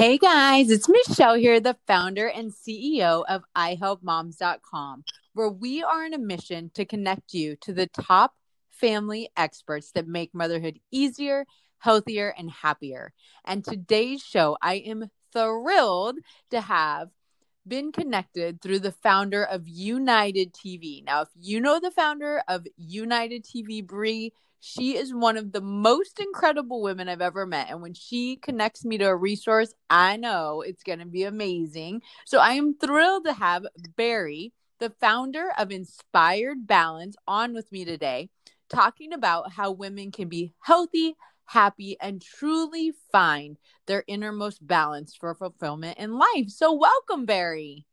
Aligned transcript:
Hey 0.00 0.16
guys, 0.16 0.70
it's 0.70 0.88
Michelle 0.88 1.34
here, 1.34 1.60
the 1.60 1.76
founder 1.86 2.26
and 2.26 2.50
CEO 2.50 3.22
of 3.28 3.42
iHelpMoms.com, 3.54 5.04
where 5.34 5.50
we 5.50 5.82
are 5.82 6.06
on 6.06 6.14
a 6.14 6.18
mission 6.18 6.70
to 6.72 6.86
connect 6.86 7.34
you 7.34 7.54
to 7.56 7.74
the 7.74 7.86
top 7.86 8.32
family 8.70 9.28
experts 9.36 9.92
that 9.92 10.08
make 10.08 10.32
motherhood 10.32 10.80
easier, 10.90 11.44
healthier, 11.80 12.34
and 12.38 12.50
happier. 12.50 13.12
And 13.44 13.62
today's 13.62 14.22
show, 14.22 14.56
I 14.62 14.76
am 14.76 15.10
thrilled 15.34 16.16
to 16.50 16.62
have 16.62 17.10
been 17.68 17.92
connected 17.92 18.62
through 18.62 18.78
the 18.78 18.92
founder 18.92 19.44
of 19.44 19.68
United 19.68 20.54
TV. 20.54 21.04
Now, 21.04 21.20
if 21.20 21.28
you 21.38 21.60
know 21.60 21.78
the 21.78 21.90
founder 21.90 22.42
of 22.48 22.66
United 22.78 23.44
TV, 23.44 23.86
Brie, 23.86 24.32
she 24.60 24.96
is 24.96 25.14
one 25.14 25.36
of 25.36 25.52
the 25.52 25.60
most 25.60 26.20
incredible 26.20 26.82
women 26.82 27.08
I've 27.08 27.22
ever 27.22 27.46
met. 27.46 27.70
And 27.70 27.80
when 27.80 27.94
she 27.94 28.36
connects 28.36 28.84
me 28.84 28.98
to 28.98 29.06
a 29.06 29.16
resource, 29.16 29.74
I 29.88 30.16
know 30.16 30.60
it's 30.60 30.82
going 30.82 30.98
to 30.98 31.06
be 31.06 31.24
amazing. 31.24 32.02
So 32.26 32.38
I 32.38 32.52
am 32.52 32.74
thrilled 32.74 33.24
to 33.24 33.32
have 33.32 33.66
Bari, 33.96 34.52
the 34.78 34.90
founder 35.00 35.48
of 35.58 35.70
Inspired 35.70 36.66
Balance, 36.66 37.16
on 37.26 37.54
with 37.54 37.72
me 37.72 37.84
today, 37.84 38.28
talking 38.68 39.12
about 39.12 39.52
how 39.52 39.72
women 39.72 40.12
can 40.12 40.28
be 40.28 40.52
healthy, 40.60 41.16
happy, 41.46 41.96
and 42.00 42.22
truly 42.22 42.92
find 43.10 43.58
their 43.86 44.04
innermost 44.06 44.64
balance 44.64 45.16
for 45.16 45.34
fulfillment 45.34 45.98
in 45.98 46.18
life. 46.18 46.48
So, 46.48 46.72
welcome, 46.72 47.24
Bari. 47.24 47.86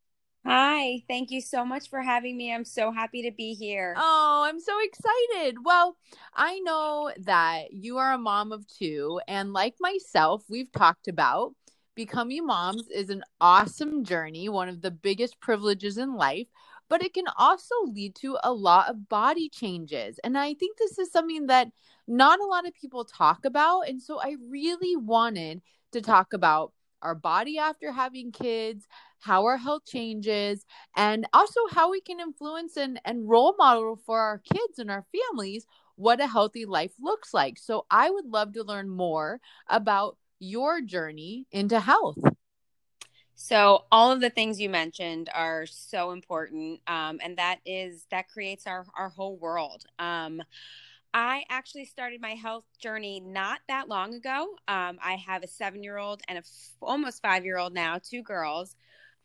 Hi, 0.47 1.03
thank 1.09 1.29
you 1.29 1.41
so 1.41 1.65
much 1.65 1.89
for 1.89 2.01
having 2.01 2.37
me. 2.37 2.53
I'm 2.53 2.63
so 2.63 2.89
happy 2.89 3.21
to 3.23 3.31
be 3.35 3.53
here. 3.53 3.93
Oh, 3.97 4.45
I'm 4.47 4.61
so 4.61 4.71
excited. 4.81 5.57
Well, 5.65 5.97
I 6.33 6.59
know 6.59 7.11
that 7.19 7.73
you 7.73 7.97
are 7.97 8.13
a 8.13 8.17
mom 8.17 8.53
of 8.53 8.65
two, 8.65 9.19
and 9.27 9.51
like 9.51 9.75
myself, 9.81 10.45
we've 10.47 10.71
talked 10.71 11.09
about 11.09 11.53
becoming 11.95 12.45
moms 12.45 12.87
is 12.87 13.09
an 13.09 13.23
awesome 13.41 14.05
journey, 14.05 14.47
one 14.47 14.69
of 14.69 14.81
the 14.81 14.91
biggest 14.91 15.37
privileges 15.41 15.97
in 15.97 16.15
life, 16.15 16.47
but 16.87 17.03
it 17.03 17.13
can 17.13 17.25
also 17.37 17.75
lead 17.83 18.15
to 18.15 18.37
a 18.41 18.53
lot 18.53 18.89
of 18.89 19.09
body 19.09 19.49
changes. 19.49 20.17
And 20.23 20.37
I 20.37 20.53
think 20.53 20.77
this 20.77 20.97
is 20.97 21.11
something 21.11 21.47
that 21.47 21.67
not 22.07 22.39
a 22.39 22.45
lot 22.45 22.65
of 22.65 22.73
people 22.73 23.03
talk 23.03 23.43
about. 23.43 23.89
And 23.89 24.01
so 24.01 24.17
I 24.21 24.37
really 24.49 24.95
wanted 24.95 25.61
to 25.91 25.99
talk 25.99 26.31
about 26.31 26.71
our 27.01 27.15
body 27.15 27.57
after 27.57 27.91
having 27.91 28.31
kids, 28.31 28.87
how 29.19 29.45
our 29.45 29.57
health 29.57 29.85
changes, 29.85 30.65
and 30.95 31.27
also 31.33 31.59
how 31.71 31.91
we 31.91 32.01
can 32.01 32.19
influence 32.19 32.77
and, 32.77 32.99
and 33.05 33.27
role 33.27 33.55
model 33.57 33.99
for 34.05 34.19
our 34.19 34.39
kids 34.39 34.79
and 34.79 34.89
our 34.91 35.05
families 35.11 35.65
what 35.97 36.21
a 36.21 36.27
healthy 36.27 36.65
life 36.65 36.93
looks 37.01 37.33
like. 37.33 37.57
So 37.57 37.85
I 37.89 38.09
would 38.09 38.27
love 38.27 38.53
to 38.53 38.63
learn 38.63 38.87
more 38.87 39.41
about 39.67 40.17
your 40.39 40.79
journey 40.81 41.47
into 41.51 41.79
health. 41.79 42.19
So 43.35 43.85
all 43.91 44.11
of 44.11 44.21
the 44.21 44.29
things 44.29 44.59
you 44.59 44.69
mentioned 44.69 45.29
are 45.33 45.65
so 45.65 46.11
important, 46.11 46.81
um, 46.87 47.19
and 47.23 47.37
that 47.37 47.59
is 47.65 48.05
that 48.09 48.29
creates 48.29 48.65
our 48.65 48.85
our 48.97 49.09
whole 49.09 49.37
world. 49.37 49.85
Um, 49.99 50.41
I 51.13 51.43
actually 51.49 51.85
started 51.85 52.19
my 52.19 52.31
health 52.31 52.65
journey 52.79 53.19
not 53.19 53.59
that 53.67 53.89
long 53.89 54.15
ago. 54.15 54.55
Um, 54.67 54.97
I 55.03 55.17
have 55.25 55.43
a 55.43 55.47
seven 55.47 55.83
year 55.83 55.97
old 55.97 56.21
and 56.27 56.37
a 56.37 56.41
f- 56.41 56.75
almost 56.81 57.21
five 57.21 57.45
year 57.45 57.57
old 57.57 57.73
now, 57.73 57.99
two 58.01 58.23
girls. 58.23 58.75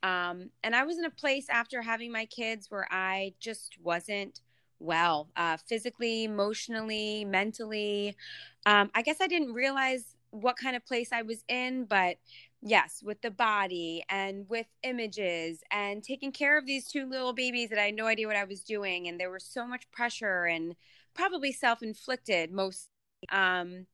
Um, 0.03 0.50
and 0.64 0.75
I 0.75 0.84
was 0.84 0.98
in 0.98 1.05
a 1.05 1.11
place 1.11 1.47
after 1.48 1.83
having 1.83 2.12
my 2.12 2.27
kids 2.27 2.70
where 2.70 2.86
I 2.91 3.34
just 3.41 3.77
wasn't 3.83 4.41
well, 4.78 5.28
uh, 5.36 5.56
physically, 5.69 6.25
emotionally, 6.25 7.25
mentally. 7.25 8.17
Um, 8.67 8.91
I 8.94 9.03
guess 9.03 9.20
I 9.20 9.28
didn't 9.28 9.53
realize 9.53 10.17
what 10.31 10.56
kind 10.56 10.75
of 10.75 10.84
place 10.84 11.11
I 11.12 11.22
was 11.22 11.44
in, 11.48 11.84
but 11.84 12.17
yes, 12.62 13.03
with 13.05 13.20
the 13.22 13.31
body 13.31 14.03
and 14.09 14.48
with 14.48 14.67
images 14.83 15.62
and 15.70 16.03
taking 16.03 16.33
care 16.33 16.59
of 16.59 16.66
these 16.66 16.89
two 16.89 17.06
little 17.09 17.33
babies 17.33 17.70
that 17.70 17.78
I 17.78 17.87
had 17.87 17.94
no 17.94 18.06
idea 18.06 18.27
what 18.27 18.37
I 18.37 18.44
was 18.44 18.62
doing. 18.62 19.06
And 19.06 19.20
there 19.20 19.31
was 19.31 19.44
so 19.44 19.66
much 19.66 19.91
pressure 19.93 20.44
and 20.47 20.75
probably 21.15 21.53
self-inflicted 21.53 22.53
most 22.53 22.88
um 23.31 23.87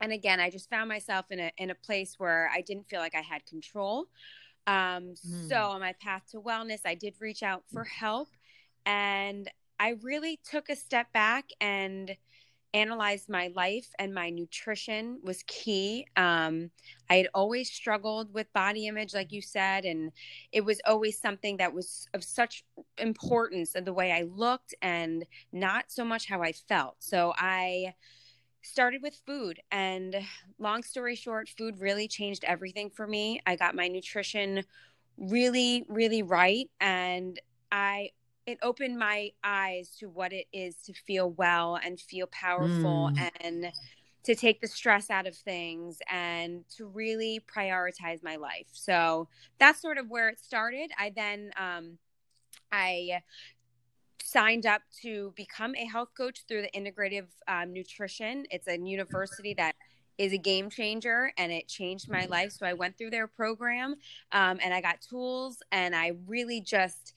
and 0.00 0.12
again 0.12 0.40
i 0.40 0.50
just 0.50 0.70
found 0.70 0.88
myself 0.88 1.26
in 1.30 1.40
a 1.40 1.50
in 1.56 1.70
a 1.70 1.74
place 1.74 2.14
where 2.18 2.50
i 2.54 2.60
didn't 2.60 2.88
feel 2.88 3.00
like 3.00 3.14
i 3.14 3.20
had 3.20 3.44
control 3.46 4.06
um 4.68 5.14
mm. 5.26 5.48
so 5.48 5.56
on 5.56 5.80
my 5.80 5.94
path 6.00 6.22
to 6.30 6.40
wellness 6.40 6.80
i 6.84 6.94
did 6.94 7.14
reach 7.18 7.42
out 7.42 7.64
for 7.72 7.84
help 7.84 8.28
and 8.86 9.50
i 9.80 9.96
really 10.02 10.38
took 10.48 10.68
a 10.68 10.76
step 10.76 11.12
back 11.12 11.46
and 11.60 12.16
analyzed 12.74 13.28
my 13.28 13.50
life 13.54 13.88
and 13.98 14.14
my 14.14 14.30
nutrition 14.30 15.18
was 15.22 15.42
key. 15.46 16.06
Um, 16.16 16.70
I 17.08 17.16
had 17.16 17.28
always 17.34 17.70
struggled 17.70 18.32
with 18.34 18.52
body 18.52 18.86
image, 18.86 19.14
like 19.14 19.32
you 19.32 19.40
said, 19.40 19.84
and 19.84 20.12
it 20.52 20.64
was 20.64 20.80
always 20.86 21.18
something 21.18 21.56
that 21.56 21.72
was 21.72 22.08
of 22.14 22.22
such 22.22 22.64
importance 22.98 23.74
in 23.74 23.84
the 23.84 23.92
way 23.92 24.12
I 24.12 24.22
looked 24.22 24.74
and 24.82 25.24
not 25.52 25.86
so 25.88 26.04
much 26.04 26.26
how 26.28 26.42
I 26.42 26.52
felt. 26.52 26.96
So 26.98 27.32
I 27.36 27.94
started 28.68 29.02
with 29.02 29.20
food 29.26 29.60
and 29.70 30.16
long 30.58 30.82
story 30.82 31.14
short 31.14 31.48
food 31.48 31.80
really 31.80 32.06
changed 32.06 32.44
everything 32.44 32.90
for 32.90 33.06
me 33.06 33.40
i 33.46 33.56
got 33.56 33.74
my 33.74 33.88
nutrition 33.88 34.62
really 35.16 35.84
really 35.88 36.22
right 36.22 36.70
and 36.80 37.40
i 37.72 38.10
it 38.46 38.58
opened 38.62 38.98
my 38.98 39.30
eyes 39.44 39.90
to 39.98 40.08
what 40.08 40.32
it 40.32 40.46
is 40.52 40.76
to 40.76 40.92
feel 40.94 41.30
well 41.32 41.78
and 41.84 42.00
feel 42.00 42.26
powerful 42.28 43.10
mm. 43.12 43.30
and 43.40 43.70
to 44.24 44.34
take 44.34 44.60
the 44.60 44.66
stress 44.66 45.10
out 45.10 45.26
of 45.26 45.36
things 45.36 45.98
and 46.10 46.64
to 46.76 46.86
really 46.86 47.40
prioritize 47.54 48.22
my 48.22 48.36
life. 48.36 48.66
So 48.72 49.28
that's 49.58 49.80
sort 49.80 49.98
of 49.98 50.08
where 50.08 50.28
it 50.28 50.40
started. 50.40 50.90
I 50.98 51.12
then 51.14 51.50
um, 51.58 51.98
I 52.72 53.22
signed 54.22 54.66
up 54.66 54.82
to 55.02 55.32
become 55.36 55.74
a 55.74 55.86
health 55.86 56.10
coach 56.16 56.40
through 56.46 56.62
the 56.62 56.70
Integrative 56.78 57.26
um, 57.46 57.72
Nutrition. 57.72 58.44
It's 58.50 58.68
a 58.68 58.78
university 58.78 59.54
that 59.54 59.74
is 60.18 60.32
a 60.32 60.38
game 60.38 60.68
changer 60.68 61.32
and 61.38 61.52
it 61.52 61.68
changed 61.68 62.10
my 62.10 62.26
life. 62.26 62.52
So 62.52 62.66
I 62.66 62.72
went 62.72 62.98
through 62.98 63.10
their 63.10 63.28
program 63.28 63.94
um, 64.32 64.58
and 64.62 64.74
I 64.74 64.80
got 64.80 65.00
tools 65.00 65.62
and 65.70 65.94
I 65.94 66.12
really 66.26 66.60
just 66.60 67.14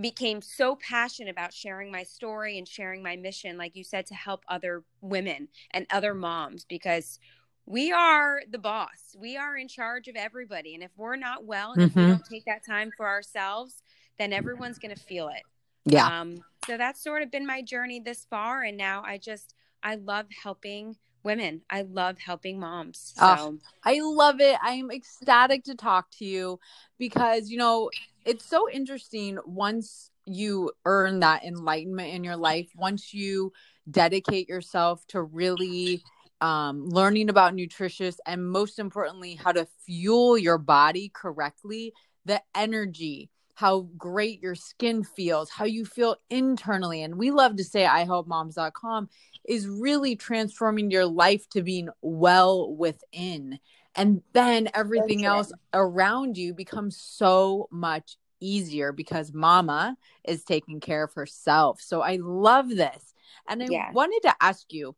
became 0.00 0.42
so 0.42 0.76
passionate 0.76 1.30
about 1.30 1.52
sharing 1.52 1.92
my 1.92 2.02
story 2.02 2.58
and 2.58 2.66
sharing 2.66 3.02
my 3.02 3.14
mission 3.14 3.56
like 3.56 3.76
you 3.76 3.84
said 3.84 4.04
to 4.06 4.14
help 4.14 4.42
other 4.48 4.82
women 5.00 5.46
and 5.70 5.86
other 5.90 6.14
moms 6.14 6.64
because 6.64 7.20
we 7.64 7.92
are 7.92 8.40
the 8.50 8.58
boss 8.58 9.14
we 9.16 9.36
are 9.36 9.56
in 9.56 9.68
charge 9.68 10.08
of 10.08 10.16
everybody 10.16 10.74
and 10.74 10.82
if 10.82 10.90
we're 10.96 11.14
not 11.14 11.44
well 11.44 11.72
and 11.72 11.82
mm-hmm. 11.82 11.86
if 11.90 11.94
we 11.94 12.02
mm-hmm. 12.02 12.10
don't 12.10 12.26
take 12.28 12.44
that 12.44 12.66
time 12.66 12.90
for 12.96 13.06
ourselves 13.06 13.82
then 14.18 14.32
everyone's 14.32 14.80
going 14.80 14.94
to 14.94 15.00
feel 15.00 15.28
it 15.28 15.42
yeah. 15.84 16.20
Um, 16.20 16.44
so 16.66 16.76
that's 16.76 17.02
sort 17.02 17.22
of 17.22 17.30
been 17.30 17.46
my 17.46 17.62
journey 17.62 18.00
this 18.00 18.26
far 18.30 18.62
and 18.62 18.76
now 18.76 19.02
i 19.04 19.18
just 19.18 19.54
i 19.82 19.96
love 19.96 20.26
helping 20.42 20.96
women. 21.24 21.62
I 21.70 21.82
love 21.82 22.18
helping 22.18 22.60
moms 22.60 23.14
so. 23.16 23.24
Oh, 23.24 23.58
i 23.82 23.98
love 24.00 24.40
it. 24.40 24.56
I'm 24.62 24.90
ecstatic 24.90 25.64
to 25.64 25.74
talk 25.74 26.10
to 26.18 26.24
you 26.24 26.60
because 26.98 27.48
you 27.48 27.58
know 27.58 27.90
it's 28.24 28.44
so 28.44 28.70
interesting 28.70 29.38
once 29.46 30.10
you 30.26 30.70
earn 30.84 31.20
that 31.20 31.44
enlightenment 31.44 32.14
in 32.14 32.24
your 32.24 32.36
life, 32.36 32.70
once 32.76 33.12
you 33.12 33.52
dedicate 33.90 34.48
yourself 34.48 35.06
to 35.08 35.22
really 35.22 36.02
um, 36.40 36.88
learning 36.88 37.28
about 37.28 37.54
nutritious 37.54 38.18
and 38.26 38.46
most 38.46 38.78
importantly, 38.78 39.34
how 39.34 39.52
to 39.52 39.66
fuel 39.84 40.38
your 40.38 40.58
body 40.58 41.10
correctly, 41.12 41.92
the 42.24 42.40
energy, 42.54 43.30
how 43.54 43.88
great 43.96 44.42
your 44.42 44.54
skin 44.54 45.04
feels, 45.04 45.50
how 45.50 45.64
you 45.64 45.84
feel 45.84 46.16
internally. 46.28 47.02
And 47.02 47.16
we 47.16 47.30
love 47.30 47.56
to 47.56 47.64
say 47.64 47.84
ihelpmoms.com 47.84 49.08
is 49.48 49.68
really 49.68 50.16
transforming 50.16 50.90
your 50.90 51.06
life 51.06 51.48
to 51.50 51.62
being 51.62 51.88
well 52.02 52.74
within 52.74 53.58
and 53.96 54.22
then 54.32 54.68
everything 54.74 55.24
else 55.24 55.52
around 55.72 56.36
you 56.36 56.52
becomes 56.54 56.96
so 56.96 57.68
much 57.70 58.16
easier 58.40 58.92
because 58.92 59.32
mama 59.32 59.96
is 60.24 60.44
taking 60.44 60.80
care 60.80 61.04
of 61.04 61.14
herself. 61.14 61.80
So 61.80 62.02
I 62.02 62.16
love 62.20 62.68
this. 62.68 63.14
And 63.48 63.62
I 63.62 63.66
yeah. 63.70 63.92
wanted 63.92 64.20
to 64.24 64.34
ask 64.40 64.72
you, 64.72 64.96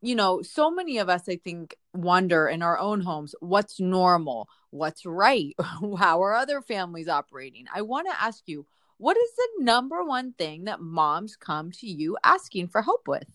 you 0.00 0.14
know, 0.14 0.42
so 0.42 0.70
many 0.70 0.98
of 0.98 1.08
us, 1.08 1.28
I 1.28 1.36
think, 1.36 1.76
wonder 1.92 2.48
in 2.48 2.62
our 2.62 2.78
own 2.78 3.00
homes 3.00 3.34
what's 3.40 3.78
normal, 3.78 4.48
what's 4.70 5.06
right, 5.06 5.54
how 5.98 6.22
are 6.22 6.34
other 6.34 6.60
families 6.60 7.08
operating? 7.08 7.66
I 7.72 7.82
want 7.82 8.08
to 8.10 8.22
ask 8.22 8.42
you, 8.46 8.66
what 8.98 9.16
is 9.16 9.30
the 9.36 9.64
number 9.64 10.04
one 10.04 10.32
thing 10.32 10.64
that 10.64 10.80
moms 10.80 11.36
come 11.36 11.72
to 11.72 11.86
you 11.86 12.16
asking 12.22 12.68
for 12.68 12.82
help 12.82 13.08
with? 13.08 13.26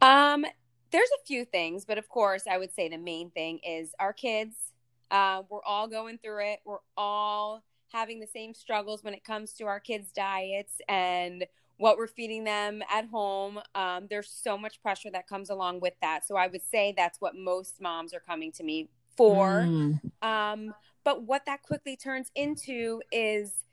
Um, 0.00 0.46
there's 0.90 1.10
a 1.20 1.26
few 1.26 1.44
things, 1.44 1.84
but 1.84 1.98
of 1.98 2.08
course, 2.08 2.44
I 2.50 2.58
would 2.58 2.72
say 2.74 2.88
the 2.88 2.98
main 2.98 3.30
thing 3.30 3.58
is 3.66 3.94
our 3.98 4.12
kids. 4.12 4.56
Uh, 5.10 5.42
we're 5.48 5.64
all 5.64 5.88
going 5.88 6.18
through 6.18 6.46
it. 6.52 6.60
We're 6.64 6.78
all 6.96 7.62
having 7.92 8.20
the 8.20 8.26
same 8.26 8.54
struggles 8.54 9.02
when 9.02 9.14
it 9.14 9.24
comes 9.24 9.52
to 9.54 9.64
our 9.64 9.80
kids' 9.80 10.12
diets 10.12 10.80
and 10.88 11.46
what 11.78 11.96
we're 11.96 12.08
feeding 12.08 12.44
them 12.44 12.82
at 12.92 13.06
home. 13.06 13.60
Um, 13.74 14.06
there's 14.10 14.30
so 14.30 14.58
much 14.58 14.82
pressure 14.82 15.10
that 15.10 15.26
comes 15.26 15.48
along 15.48 15.80
with 15.80 15.94
that. 16.02 16.26
So 16.26 16.36
I 16.36 16.48
would 16.48 16.62
say 16.62 16.92
that's 16.96 17.20
what 17.20 17.34
most 17.34 17.80
moms 17.80 18.12
are 18.12 18.20
coming 18.20 18.52
to 18.52 18.64
me 18.64 18.90
for. 19.16 19.64
Mm. 19.66 20.00
Um, 20.22 20.74
but 21.04 21.22
what 21.22 21.46
that 21.46 21.62
quickly 21.62 21.96
turns 21.96 22.30
into 22.34 23.00
is 23.10 23.64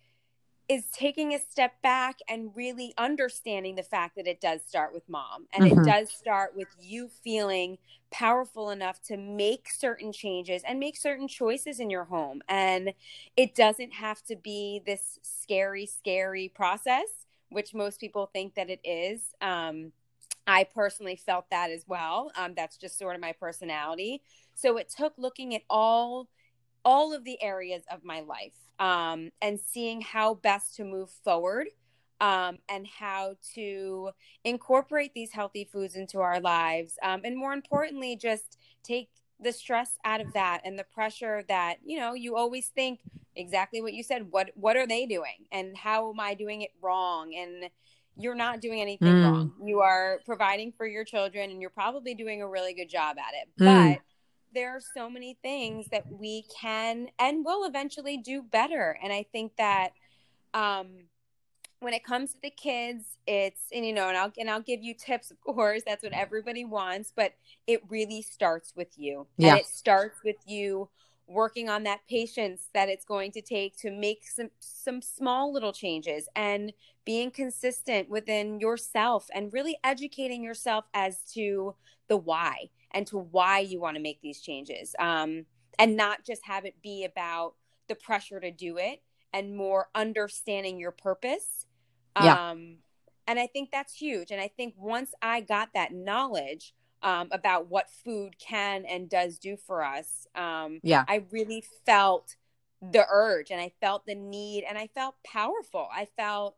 is 0.68 0.86
taking 0.92 1.34
a 1.34 1.40
step 1.40 1.80
back 1.84 2.18
and 2.28 2.50
really 2.56 2.92
understanding 2.98 3.76
the 3.76 3.84
fact 3.84 4.16
that 4.16 4.26
it 4.26 4.42
does 4.42 4.62
start 4.66 4.94
with 4.94 5.08
mom 5.08 5.46
and 5.54 5.64
mm-hmm. 5.64 5.80
it 5.80 5.86
does 5.86 6.10
start 6.10 6.56
with 6.56 6.68
you 6.82 7.08
feeling 7.08 7.78
powerful 8.12 8.72
enough 8.72 9.00
to 9.04 9.16
make 9.16 9.70
certain 9.70 10.12
changes 10.12 10.64
and 10.68 10.80
make 10.80 10.98
certain 10.98 11.28
choices 11.28 11.80
in 11.80 11.92
your 11.92 12.06
home 12.06 12.42
and 12.50 12.94
it 13.38 13.54
doesn't 13.54 13.94
have 13.94 14.24
to 14.24 14.36
be 14.36 14.82
this 14.88 15.20
scary 15.22 15.86
scary 15.86 16.52
process 16.56 17.25
which 17.56 17.74
most 17.74 18.02
people 18.02 18.30
think 18.32 18.54
that 18.56 18.70
it 18.70 18.82
is. 18.84 19.34
Um, 19.42 19.94
i 20.48 20.64
personally 20.64 21.16
felt 21.16 21.50
that 21.50 21.72
as 21.72 21.86
well. 21.88 22.32
Um, 22.38 22.54
that's 22.56 22.78
just 22.78 23.00
sort 23.00 23.16
of 23.16 23.22
my 23.22 23.32
personality. 23.32 24.22
So 24.54 24.78
it 24.78 24.94
took 24.96 25.14
looking 25.18 25.56
at 25.56 25.62
all 25.70 26.28
all 26.84 27.14
of 27.14 27.24
the 27.24 27.42
areas 27.42 27.84
of 27.90 28.04
my 28.04 28.20
life 28.20 28.54
um, 28.78 29.32
and 29.42 29.60
seeing 29.60 30.02
how 30.02 30.36
best 30.36 30.76
to 30.76 30.84
move 30.84 31.10
forward 31.24 31.68
um, 32.22 32.60
and 32.70 32.86
how 32.86 33.36
to 33.56 34.12
incorporate 34.44 35.14
these 35.16 35.32
healthy 35.32 35.68
foods 35.72 35.96
into 35.96 36.20
our 36.20 36.40
lives. 36.40 36.94
Um, 37.02 37.22
and 37.24 37.36
more 37.36 37.54
importantly, 37.54 38.16
just 38.16 38.60
take 38.84 39.10
the 39.40 39.52
stress 39.52 39.92
out 40.06 40.22
of 40.22 40.34
that 40.34 40.62
and 40.64 40.80
the 40.80 40.84
pressure 40.84 41.44
that, 41.48 41.78
you 41.86 42.00
know, 42.00 42.14
you 42.14 42.36
always 42.36 42.68
think 42.68 43.00
exactly 43.36 43.82
what 43.82 43.94
you 43.94 44.04
said. 44.04 44.32
What, 44.32 44.52
what 44.56 44.78
are 44.78 44.88
they 44.88 45.06
doing? 45.06 45.46
And 45.52 45.76
how 45.76 46.10
am 46.10 46.20
I 46.20 46.34
doing 46.34 46.62
it 46.62 46.72
wrong? 46.82 47.36
And 47.36 47.70
you're 48.18 48.36
not 48.36 48.62
doing 48.62 48.82
anything 48.82 49.12
mm. 49.12 49.24
wrong. 49.24 49.54
You 49.62 49.82
are 49.82 50.20
providing 50.26 50.72
for 50.78 50.88
your 50.88 51.04
children 51.04 51.50
and 51.50 51.60
you're 51.60 51.70
probably 51.70 52.16
doing 52.16 52.42
a 52.42 52.48
really 52.48 52.74
good 52.74 52.90
job 52.90 53.18
at 53.18 53.34
it. 53.34 53.62
Mm. 53.62 53.94
But 53.94 54.02
there 54.54 54.72
are 54.72 54.82
so 54.96 55.10
many 55.10 55.38
things 55.44 55.88
that 55.92 56.06
we 56.10 56.46
can 56.62 57.08
and 57.20 57.44
will 57.44 57.66
eventually 57.66 58.18
do 58.18 58.42
better. 58.42 58.98
And 59.04 59.12
I 59.12 59.26
think 59.34 59.52
that 59.58 59.90
um, 60.54 61.08
when 61.80 61.94
it 61.94 62.04
comes 62.04 62.32
to 62.32 62.38
the 62.42 62.50
kids, 62.50 63.18
it's 63.28 63.62
and 63.72 63.86
you 63.86 63.94
know, 63.94 64.10
and 64.10 64.18
I'll 64.18 64.32
and 64.38 64.50
I'll 64.50 64.62
give 64.62 64.84
you 64.84 64.94
tips, 64.94 65.32
of 65.32 65.40
course. 65.42 65.84
That's 65.86 66.04
what 66.04 66.14
everybody 66.14 66.66
wants, 66.66 67.12
but 67.16 67.34
it 67.68 67.82
really 67.90 68.22
starts 68.22 68.74
with 68.76 68.98
you. 68.98 69.28
Yeah. 69.38 69.52
And 69.52 69.60
it 69.60 69.68
starts 69.68 70.20
with 70.24 70.38
you 70.46 70.90
working 71.28 71.70
on 71.70 71.84
that 71.84 72.02
patience 72.08 72.70
that 72.74 72.90
it's 72.90 73.06
going 73.06 73.32
to 73.32 73.42
take 73.42 73.76
to 73.78 73.92
make 73.92 74.24
some 74.28 74.50
some 74.60 75.02
small 75.02 75.52
little 75.52 75.74
changes 75.74 76.28
and 76.36 76.72
being 77.04 77.32
consistent 77.32 78.10
within 78.10 78.60
yourself 78.60 79.28
and 79.34 79.52
really 79.52 79.78
educating 79.84 80.44
yourself 80.44 80.86
as 80.94 81.20
to 81.34 81.74
the 82.08 82.18
why 82.18 82.70
and 82.92 83.08
to 83.08 83.18
why 83.18 83.60
you 83.60 83.80
want 83.80 83.96
to 83.96 84.02
make 84.02 84.22
these 84.22 84.40
changes 84.40 84.96
um, 85.00 85.46
and 85.80 85.98
not 85.98 86.24
just 86.24 86.46
have 86.46 86.66
it 86.66 86.76
be 86.84 87.04
about 87.04 87.56
the 87.88 87.96
pressure 87.96 88.40
to 88.40 88.52
do 88.52 88.78
it 88.78 89.02
and 89.36 89.56
more 89.56 89.90
understanding 89.94 90.80
your 90.80 90.92
purpose 90.92 91.66
yeah. 92.24 92.52
um, 92.52 92.78
and 93.28 93.38
i 93.38 93.46
think 93.46 93.70
that's 93.70 93.94
huge 93.94 94.32
and 94.32 94.40
i 94.40 94.48
think 94.48 94.74
once 94.78 95.12
i 95.22 95.42
got 95.42 95.70
that 95.74 95.94
knowledge 95.94 96.74
um, 97.04 97.28
about 97.32 97.70
what 97.70 97.88
food 97.90 98.40
can 98.40 98.84
and 98.86 99.10
does 99.10 99.38
do 99.38 99.58
for 99.58 99.84
us 99.84 100.26
um, 100.36 100.80
yeah 100.82 101.04
i 101.08 101.24
really 101.32 101.64
felt 101.86 102.38
the 102.82 103.06
urge 103.12 103.52
and 103.52 103.60
i 103.60 103.72
felt 103.82 104.06
the 104.06 104.16
need 104.16 104.64
and 104.68 104.78
i 104.78 104.88
felt 104.88 105.16
powerful 105.24 105.88
i 105.94 106.08
felt 106.18 106.56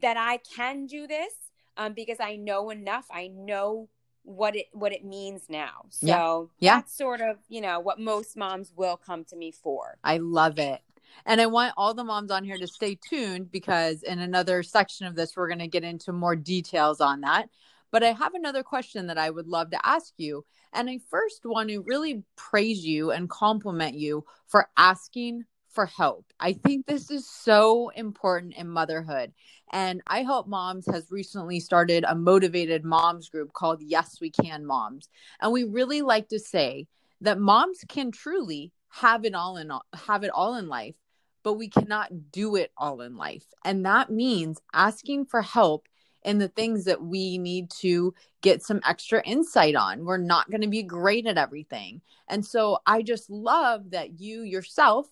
that 0.00 0.16
i 0.16 0.38
can 0.56 0.86
do 0.86 1.06
this 1.06 1.34
um, 1.76 1.92
because 1.92 2.18
i 2.20 2.36
know 2.36 2.70
enough 2.70 3.06
i 3.10 3.28
know 3.28 3.88
what 4.28 4.54
it 4.54 4.66
what 4.72 4.92
it 4.92 5.04
means 5.04 5.42
now. 5.48 5.86
So 5.88 6.06
yeah. 6.06 6.42
yeah. 6.60 6.76
that's 6.76 6.94
sort 6.96 7.22
of, 7.22 7.38
you 7.48 7.62
know, 7.62 7.80
what 7.80 7.98
most 7.98 8.36
moms 8.36 8.72
will 8.76 8.98
come 8.98 9.24
to 9.24 9.36
me 9.36 9.50
for. 9.50 9.96
I 10.04 10.18
love 10.18 10.58
it. 10.58 10.82
And 11.26 11.40
I 11.40 11.46
want 11.46 11.74
all 11.76 11.94
the 11.94 12.04
moms 12.04 12.30
on 12.30 12.44
here 12.44 12.58
to 12.58 12.66
stay 12.66 12.98
tuned 13.08 13.50
because 13.50 14.02
in 14.02 14.18
another 14.18 14.62
section 14.62 15.06
of 15.06 15.14
this, 15.14 15.36
we're 15.36 15.48
going 15.48 15.58
to 15.58 15.68
get 15.68 15.84
into 15.84 16.12
more 16.12 16.36
details 16.36 17.00
on 17.00 17.20
that. 17.22 17.48
But 17.90 18.02
I 18.02 18.12
have 18.12 18.34
another 18.34 18.62
question 18.62 19.06
that 19.06 19.18
I 19.18 19.30
would 19.30 19.46
love 19.46 19.70
to 19.70 19.86
ask 19.86 20.12
you. 20.16 20.44
And 20.72 20.90
I 20.90 21.00
first 21.10 21.40
want 21.44 21.70
to 21.70 21.80
really 21.80 22.22
praise 22.36 22.84
you 22.84 23.10
and 23.10 23.28
compliment 23.28 23.96
you 23.96 24.24
for 24.46 24.68
asking 24.76 25.44
for 25.70 25.86
help. 25.86 26.26
I 26.40 26.54
think 26.54 26.86
this 26.86 27.10
is 27.10 27.28
so 27.28 27.90
important 27.90 28.54
in 28.54 28.68
motherhood. 28.68 29.32
And 29.70 30.02
I 30.06 30.22
Help 30.22 30.48
Moms 30.48 30.86
has 30.86 31.10
recently 31.10 31.60
started 31.60 32.04
a 32.06 32.14
motivated 32.14 32.84
moms 32.84 33.28
group 33.28 33.52
called 33.52 33.82
Yes 33.82 34.18
We 34.20 34.30
Can 34.30 34.66
Moms. 34.66 35.08
And 35.40 35.52
we 35.52 35.64
really 35.64 36.02
like 36.02 36.28
to 36.28 36.38
say 36.38 36.86
that 37.20 37.38
moms 37.38 37.84
can 37.88 38.10
truly 38.10 38.72
have 38.88 39.24
it 39.24 39.34
all 39.34 39.56
in 39.56 39.70
have 40.06 40.24
it 40.24 40.30
all 40.30 40.56
in 40.56 40.68
life, 40.68 40.94
but 41.42 41.54
we 41.54 41.68
cannot 41.68 42.30
do 42.30 42.56
it 42.56 42.72
all 42.76 43.00
in 43.00 43.16
life. 43.16 43.44
And 43.64 43.86
that 43.86 44.10
means 44.10 44.60
asking 44.72 45.26
for 45.26 45.42
help 45.42 45.88
in 46.24 46.38
the 46.38 46.48
things 46.48 46.84
that 46.84 47.02
we 47.02 47.38
need 47.38 47.70
to 47.70 48.12
get 48.42 48.62
some 48.62 48.80
extra 48.86 49.22
insight 49.22 49.76
on. 49.76 50.04
We're 50.04 50.16
not 50.16 50.50
going 50.50 50.62
to 50.62 50.68
be 50.68 50.82
great 50.82 51.26
at 51.26 51.38
everything. 51.38 52.02
And 52.28 52.44
so 52.44 52.78
I 52.86 53.02
just 53.02 53.30
love 53.30 53.90
that 53.90 54.20
you 54.20 54.42
yourself 54.42 55.08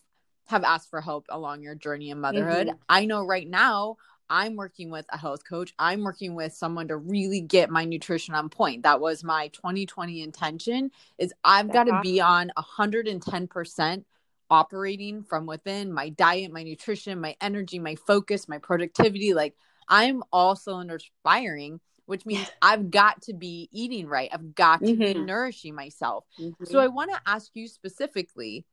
have 0.46 0.64
asked 0.64 0.90
for 0.90 1.00
help 1.00 1.26
along 1.28 1.62
your 1.62 1.74
journey 1.74 2.10
in 2.10 2.20
motherhood. 2.20 2.68
Mm-hmm. 2.68 2.78
I 2.88 3.06
know 3.06 3.24
right 3.24 3.48
now 3.48 3.96
I'm 4.28 4.56
working 4.56 4.90
with 4.90 5.06
a 5.10 5.18
health 5.18 5.44
coach. 5.48 5.74
I'm 5.78 6.02
working 6.02 6.34
with 6.34 6.52
someone 6.52 6.88
to 6.88 6.96
really 6.96 7.40
get 7.40 7.70
my 7.70 7.84
nutrition 7.84 8.34
on 8.34 8.48
point. 8.48 8.82
That 8.82 9.00
was 9.00 9.24
my 9.24 9.48
2020 9.48 10.22
intention 10.22 10.90
is 11.18 11.32
I've 11.44 11.72
got 11.72 11.84
to 11.84 12.00
be 12.02 12.20
on 12.20 12.50
110% 12.56 14.04
operating 14.50 15.22
from 15.22 15.46
within 15.46 15.92
my 15.92 16.08
diet, 16.10 16.52
my 16.52 16.62
nutrition, 16.62 17.20
my 17.20 17.36
energy, 17.40 17.78
my 17.78 17.94
focus, 17.94 18.48
my 18.48 18.58
productivity. 18.58 19.34
Like 19.34 19.54
I'm 19.88 20.22
all 20.32 20.56
cylinders 20.56 21.10
firing, 21.22 21.80
which 22.06 22.26
means 22.26 22.50
I've 22.62 22.90
got 22.90 23.22
to 23.22 23.34
be 23.34 23.68
eating 23.72 24.06
right. 24.06 24.30
I've 24.32 24.54
got 24.54 24.80
to 24.80 24.86
mm-hmm. 24.86 25.00
be 25.00 25.14
nourishing 25.14 25.74
myself. 25.74 26.24
Mm-hmm. 26.40 26.64
So 26.64 26.78
I 26.78 26.88
want 26.88 27.10
to 27.12 27.20
ask 27.26 27.50
you 27.54 27.68
specifically 27.68 28.64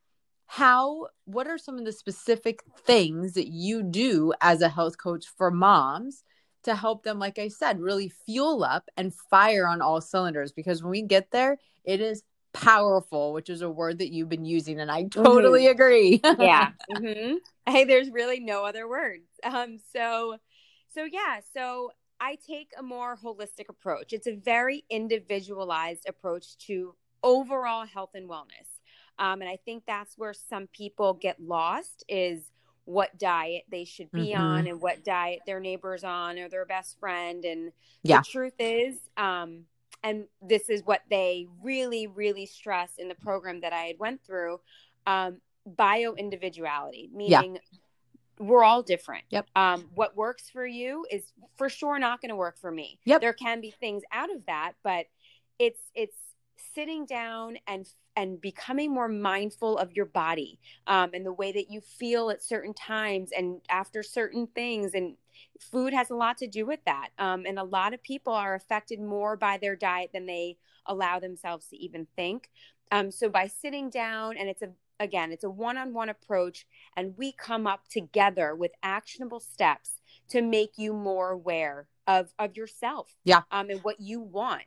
how 0.45 1.07
what 1.25 1.47
are 1.47 1.57
some 1.57 1.77
of 1.77 1.85
the 1.85 1.91
specific 1.91 2.63
things 2.85 3.33
that 3.33 3.47
you 3.47 3.83
do 3.83 4.33
as 4.41 4.61
a 4.61 4.69
health 4.69 4.97
coach 4.97 5.25
for 5.37 5.49
moms 5.51 6.23
to 6.63 6.75
help 6.75 7.03
them 7.03 7.19
like 7.19 7.39
i 7.39 7.47
said 7.47 7.79
really 7.79 8.09
fuel 8.25 8.63
up 8.63 8.89
and 8.97 9.13
fire 9.13 9.67
on 9.67 9.81
all 9.81 10.01
cylinders? 10.01 10.51
Because 10.51 10.83
when 10.83 10.91
we 10.91 11.01
get 11.01 11.31
there 11.31 11.57
it 11.83 12.01
is 12.01 12.23
powerful 12.53 13.33
which 13.33 13.49
is 13.49 13.61
a 13.63 13.69
word 13.69 13.97
that 13.97 14.11
you've 14.11 14.29
been 14.29 14.45
using 14.45 14.79
and 14.79 14.91
i 14.91 15.03
totally 15.05 15.63
mm-hmm. 15.63 15.71
agree. 15.71 16.21
Yeah. 16.23 16.69
Mm-hmm. 16.91 17.35
hey 17.67 17.85
there's 17.85 18.09
really 18.09 18.39
no 18.39 18.63
other 18.63 18.87
words. 18.87 19.27
Um 19.43 19.79
so 19.93 20.37
so 20.89 21.05
yeah. 21.05 21.39
So 21.53 21.91
i 22.19 22.37
take 22.47 22.71
a 22.77 22.83
more 22.83 23.17
holistic 23.17 23.69
approach. 23.69 24.13
It's 24.13 24.27
a 24.27 24.35
very 24.35 24.83
individualized 24.89 26.07
approach 26.07 26.57
to 26.67 26.95
overall 27.23 27.85
health 27.85 28.11
and 28.13 28.29
wellness 28.29 28.72
um, 29.19 29.41
and 29.41 29.49
I 29.49 29.57
think 29.65 29.83
that's 29.85 30.17
where 30.17 30.33
some 30.33 30.67
people 30.67 31.13
get 31.13 31.41
lost 31.41 32.03
is 32.07 32.51
what 32.85 33.17
diet 33.17 33.63
they 33.71 33.85
should 33.85 34.11
be 34.11 34.29
mm-hmm. 34.29 34.41
on 34.41 34.67
and 34.67 34.81
what 34.81 35.03
diet 35.03 35.39
their 35.45 35.59
neighbor's 35.59 36.03
on 36.03 36.37
or 36.37 36.49
their 36.49 36.65
best 36.65 36.99
friend. 36.99 37.45
And 37.45 37.71
yeah. 38.03 38.19
the 38.19 38.25
truth 38.25 38.55
is, 38.59 38.97
um, 39.15 39.65
and 40.03 40.25
this 40.41 40.69
is 40.69 40.81
what 40.83 41.01
they 41.09 41.47
really, 41.63 42.07
really 42.07 42.45
stress 42.45 42.91
in 42.97 43.07
the 43.07 43.15
program 43.15 43.61
that 43.61 43.71
I 43.71 43.83
had 43.83 43.99
went 43.99 44.21
through, 44.25 44.59
um, 45.07 45.37
bio 45.65 46.13
individuality, 46.15 47.09
meaning 47.13 47.55
yeah. 47.55 48.45
we're 48.45 48.65
all 48.65 48.83
different. 48.83 49.23
Yep. 49.29 49.47
Um, 49.55 49.89
what 49.95 50.17
works 50.17 50.49
for 50.49 50.65
you 50.65 51.05
is 51.09 51.23
for 51.55 51.69
sure 51.69 51.99
not 51.99 52.21
going 52.21 52.29
to 52.29 52.35
work 52.35 52.57
for 52.57 52.71
me. 52.71 52.99
Yep. 53.05 53.21
There 53.21 53.33
can 53.33 53.61
be 53.61 53.71
things 53.71 54.03
out 54.11 54.33
of 54.33 54.45
that, 54.47 54.73
but 54.83 55.05
it's 55.57 55.79
it's 55.95 56.17
sitting 56.73 57.05
down 57.05 57.57
and 57.67 57.87
and 58.15 58.39
becoming 58.39 58.93
more 58.93 59.07
mindful 59.07 59.77
of 59.77 59.91
your 59.93 60.05
body 60.05 60.59
um, 60.85 61.09
and 61.13 61.25
the 61.25 61.33
way 61.33 61.51
that 61.51 61.71
you 61.71 61.81
feel 61.81 62.29
at 62.29 62.43
certain 62.43 62.73
times 62.73 63.31
and 63.35 63.59
after 63.69 64.03
certain 64.03 64.47
things 64.47 64.93
and 64.93 65.15
food 65.59 65.93
has 65.93 66.09
a 66.09 66.15
lot 66.15 66.37
to 66.37 66.47
do 66.47 66.65
with 66.65 66.79
that 66.85 67.09
um, 67.17 67.43
and 67.47 67.57
a 67.57 67.63
lot 67.63 67.93
of 67.93 68.03
people 68.03 68.33
are 68.33 68.53
affected 68.53 68.99
more 68.99 69.35
by 69.35 69.57
their 69.57 69.75
diet 69.75 70.11
than 70.13 70.25
they 70.25 70.57
allow 70.85 71.19
themselves 71.19 71.67
to 71.67 71.77
even 71.77 72.07
think. 72.15 72.49
Um, 72.91 73.11
so 73.11 73.29
by 73.29 73.47
sitting 73.47 73.89
down 73.89 74.37
and 74.37 74.49
it's 74.49 74.61
a 74.61 74.69
again 74.99 75.31
it's 75.31 75.43
a 75.43 75.49
one-on-one 75.49 76.09
approach 76.09 76.67
and 76.95 77.15
we 77.17 77.31
come 77.31 77.65
up 77.65 77.87
together 77.89 78.53
with 78.53 78.71
actionable 78.83 79.39
steps 79.39 80.01
to 80.29 80.41
make 80.41 80.73
you 80.77 80.93
more 80.93 81.31
aware 81.31 81.87
of 82.05 82.31
of 82.37 82.55
yourself 82.55 83.15
yeah. 83.23 83.41
um, 83.51 83.71
and 83.71 83.83
what 83.83 83.99
you 83.99 84.21
want 84.21 84.61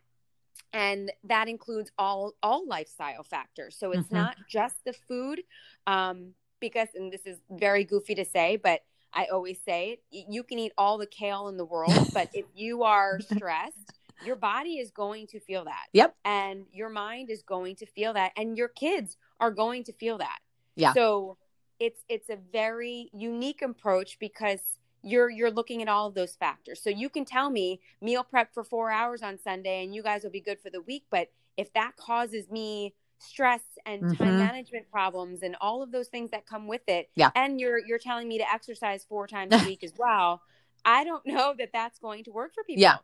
and 0.76 1.12
that 1.24 1.48
includes 1.48 1.90
all 1.98 2.34
all 2.42 2.66
lifestyle 2.66 3.22
factors 3.22 3.76
so 3.78 3.92
it's 3.92 4.06
mm-hmm. 4.06 4.16
not 4.16 4.36
just 4.48 4.76
the 4.84 4.92
food 4.92 5.40
um 5.86 6.32
because 6.60 6.88
and 6.94 7.12
this 7.12 7.26
is 7.26 7.38
very 7.50 7.84
goofy 7.84 8.14
to 8.14 8.24
say 8.24 8.56
but 8.56 8.80
i 9.12 9.26
always 9.26 9.58
say 9.64 9.98
you 10.10 10.42
can 10.42 10.58
eat 10.58 10.72
all 10.78 10.98
the 10.98 11.06
kale 11.06 11.48
in 11.48 11.56
the 11.56 11.64
world 11.64 12.08
but 12.14 12.28
if 12.32 12.46
you 12.54 12.82
are 12.82 13.20
stressed 13.20 13.92
your 14.24 14.36
body 14.36 14.78
is 14.78 14.90
going 14.90 15.26
to 15.26 15.38
feel 15.38 15.64
that 15.64 15.86
yep 15.92 16.14
and 16.24 16.64
your 16.72 16.88
mind 16.88 17.30
is 17.30 17.42
going 17.42 17.76
to 17.76 17.86
feel 17.86 18.12
that 18.12 18.32
and 18.36 18.56
your 18.56 18.68
kids 18.68 19.16
are 19.40 19.50
going 19.50 19.84
to 19.84 19.92
feel 19.92 20.18
that. 20.18 20.38
Yeah. 20.74 20.92
So 20.92 21.36
it's 21.78 22.00
it's 22.08 22.30
a 22.30 22.38
very 22.52 23.10
unique 23.12 23.62
approach 23.62 24.18
because 24.18 24.60
you're 25.02 25.30
you're 25.30 25.50
looking 25.50 25.82
at 25.82 25.88
all 25.88 26.08
of 26.08 26.14
those 26.14 26.34
factors. 26.34 26.82
So 26.82 26.90
you 26.90 27.08
can 27.08 27.24
tell 27.24 27.50
me 27.50 27.80
meal 28.00 28.24
prep 28.24 28.52
for 28.52 28.64
4 28.64 28.90
hours 28.90 29.22
on 29.22 29.38
Sunday 29.38 29.84
and 29.84 29.94
you 29.94 30.02
guys 30.02 30.22
will 30.22 30.30
be 30.30 30.40
good 30.40 30.60
for 30.60 30.70
the 30.70 30.82
week, 30.82 31.04
but 31.10 31.28
if 31.56 31.72
that 31.72 31.96
causes 31.96 32.50
me 32.50 32.94
stress 33.18 33.62
and 33.84 34.02
mm-hmm. 34.02 34.14
time 34.14 34.38
management 34.38 34.90
problems 34.90 35.42
and 35.42 35.56
all 35.60 35.82
of 35.82 35.90
those 35.90 36.08
things 36.08 36.30
that 36.30 36.46
come 36.46 36.66
with 36.66 36.82
it 36.86 37.08
yeah. 37.14 37.30
and 37.34 37.60
you're 37.60 37.78
you're 37.78 37.98
telling 37.98 38.28
me 38.28 38.38
to 38.38 38.52
exercise 38.52 39.04
four 39.08 39.26
times 39.26 39.54
a 39.54 39.58
week 39.66 39.82
as 39.82 39.92
well 39.98 40.42
i 40.84 41.02
don't 41.02 41.24
know 41.26 41.54
that 41.58 41.70
that's 41.72 41.98
going 41.98 42.24
to 42.24 42.30
work 42.30 42.52
for 42.54 42.62
people 42.64 42.82
yeah 42.82 42.96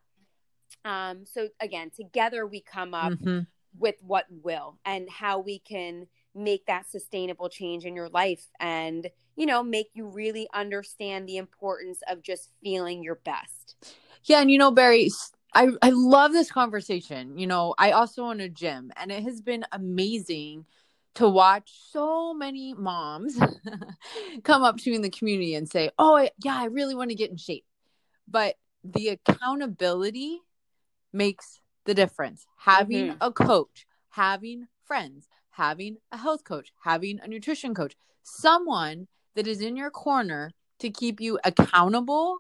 um 0.85 1.25
so 1.25 1.49
again 1.61 1.91
together 1.91 2.47
we 2.47 2.61
come 2.61 2.93
up 2.93 3.13
mm-hmm. 3.13 3.41
with 3.79 3.97
what 4.03 4.27
will 4.43 4.79
and 4.85 5.09
how 5.09 5.39
we 5.39 5.59
can 5.59 6.07
make 6.35 6.67
that 6.67 6.89
sustainable 6.91 7.49
change 7.49 7.85
in 7.85 7.97
your 7.97 8.09
life 8.09 8.47
and 8.61 9.09
you 9.37 9.47
know 9.47 9.63
make 9.63 9.91
you 9.95 10.07
really 10.07 10.49
understand 10.55 11.29
the 11.29 11.37
importance 11.37 12.03
of 12.09 12.23
just 12.23 12.51
feeling 12.63 13.03
your 13.03 13.17
best 13.17 13.95
yeah 14.25 14.41
and 14.41 14.51
you 14.51 14.59
know 14.59 14.71
bari 14.71 15.09
I, 15.55 15.69
I 15.83 15.91
love 15.91 16.33
this 16.33 16.51
conversation. 16.51 17.37
You 17.39 17.47
know, 17.47 17.75
I 17.77 17.91
also 17.91 18.25
own 18.25 18.41
a 18.41 18.49
gym 18.49 18.91
and 18.97 19.13
it 19.13 19.23
has 19.23 19.41
been 19.41 19.65
amazing 19.73 20.65
to 21.15 21.29
watch 21.29 21.71
so 21.91 22.33
many 22.33 22.73
moms 22.73 23.39
come 24.45 24.63
up 24.63 24.79
to 24.79 24.91
me 24.91 24.97
in 24.97 25.03
the 25.03 25.11
community 25.11 25.55
and 25.55 25.69
say, 25.69 25.91
Oh, 25.99 26.27
yeah, 26.43 26.57
I 26.57 26.67
really 26.67 26.95
want 26.95 27.11
to 27.11 27.17
get 27.17 27.31
in 27.31 27.37
shape. 27.37 27.67
But 28.27 28.57
the 28.83 29.09
accountability 29.09 30.41
makes 31.13 31.61
the 31.85 31.95
difference. 31.95 32.47
Having 32.57 33.09
mm-hmm. 33.09 33.19
a 33.21 33.31
coach, 33.31 33.87
having 34.11 34.69
friends, 34.85 35.29
having 35.51 35.99
a 36.11 36.17
health 36.17 36.45
coach, 36.45 36.73
having 36.83 37.21
a 37.21 37.29
nutrition 37.29 37.75
coach, 37.75 37.95
someone 38.23 39.07
that 39.35 39.47
is 39.47 39.61
in 39.61 39.77
your 39.77 39.91
corner 39.91 40.51
to 40.81 40.91
keep 40.91 41.21
you 41.21 41.39
accountable 41.45 42.39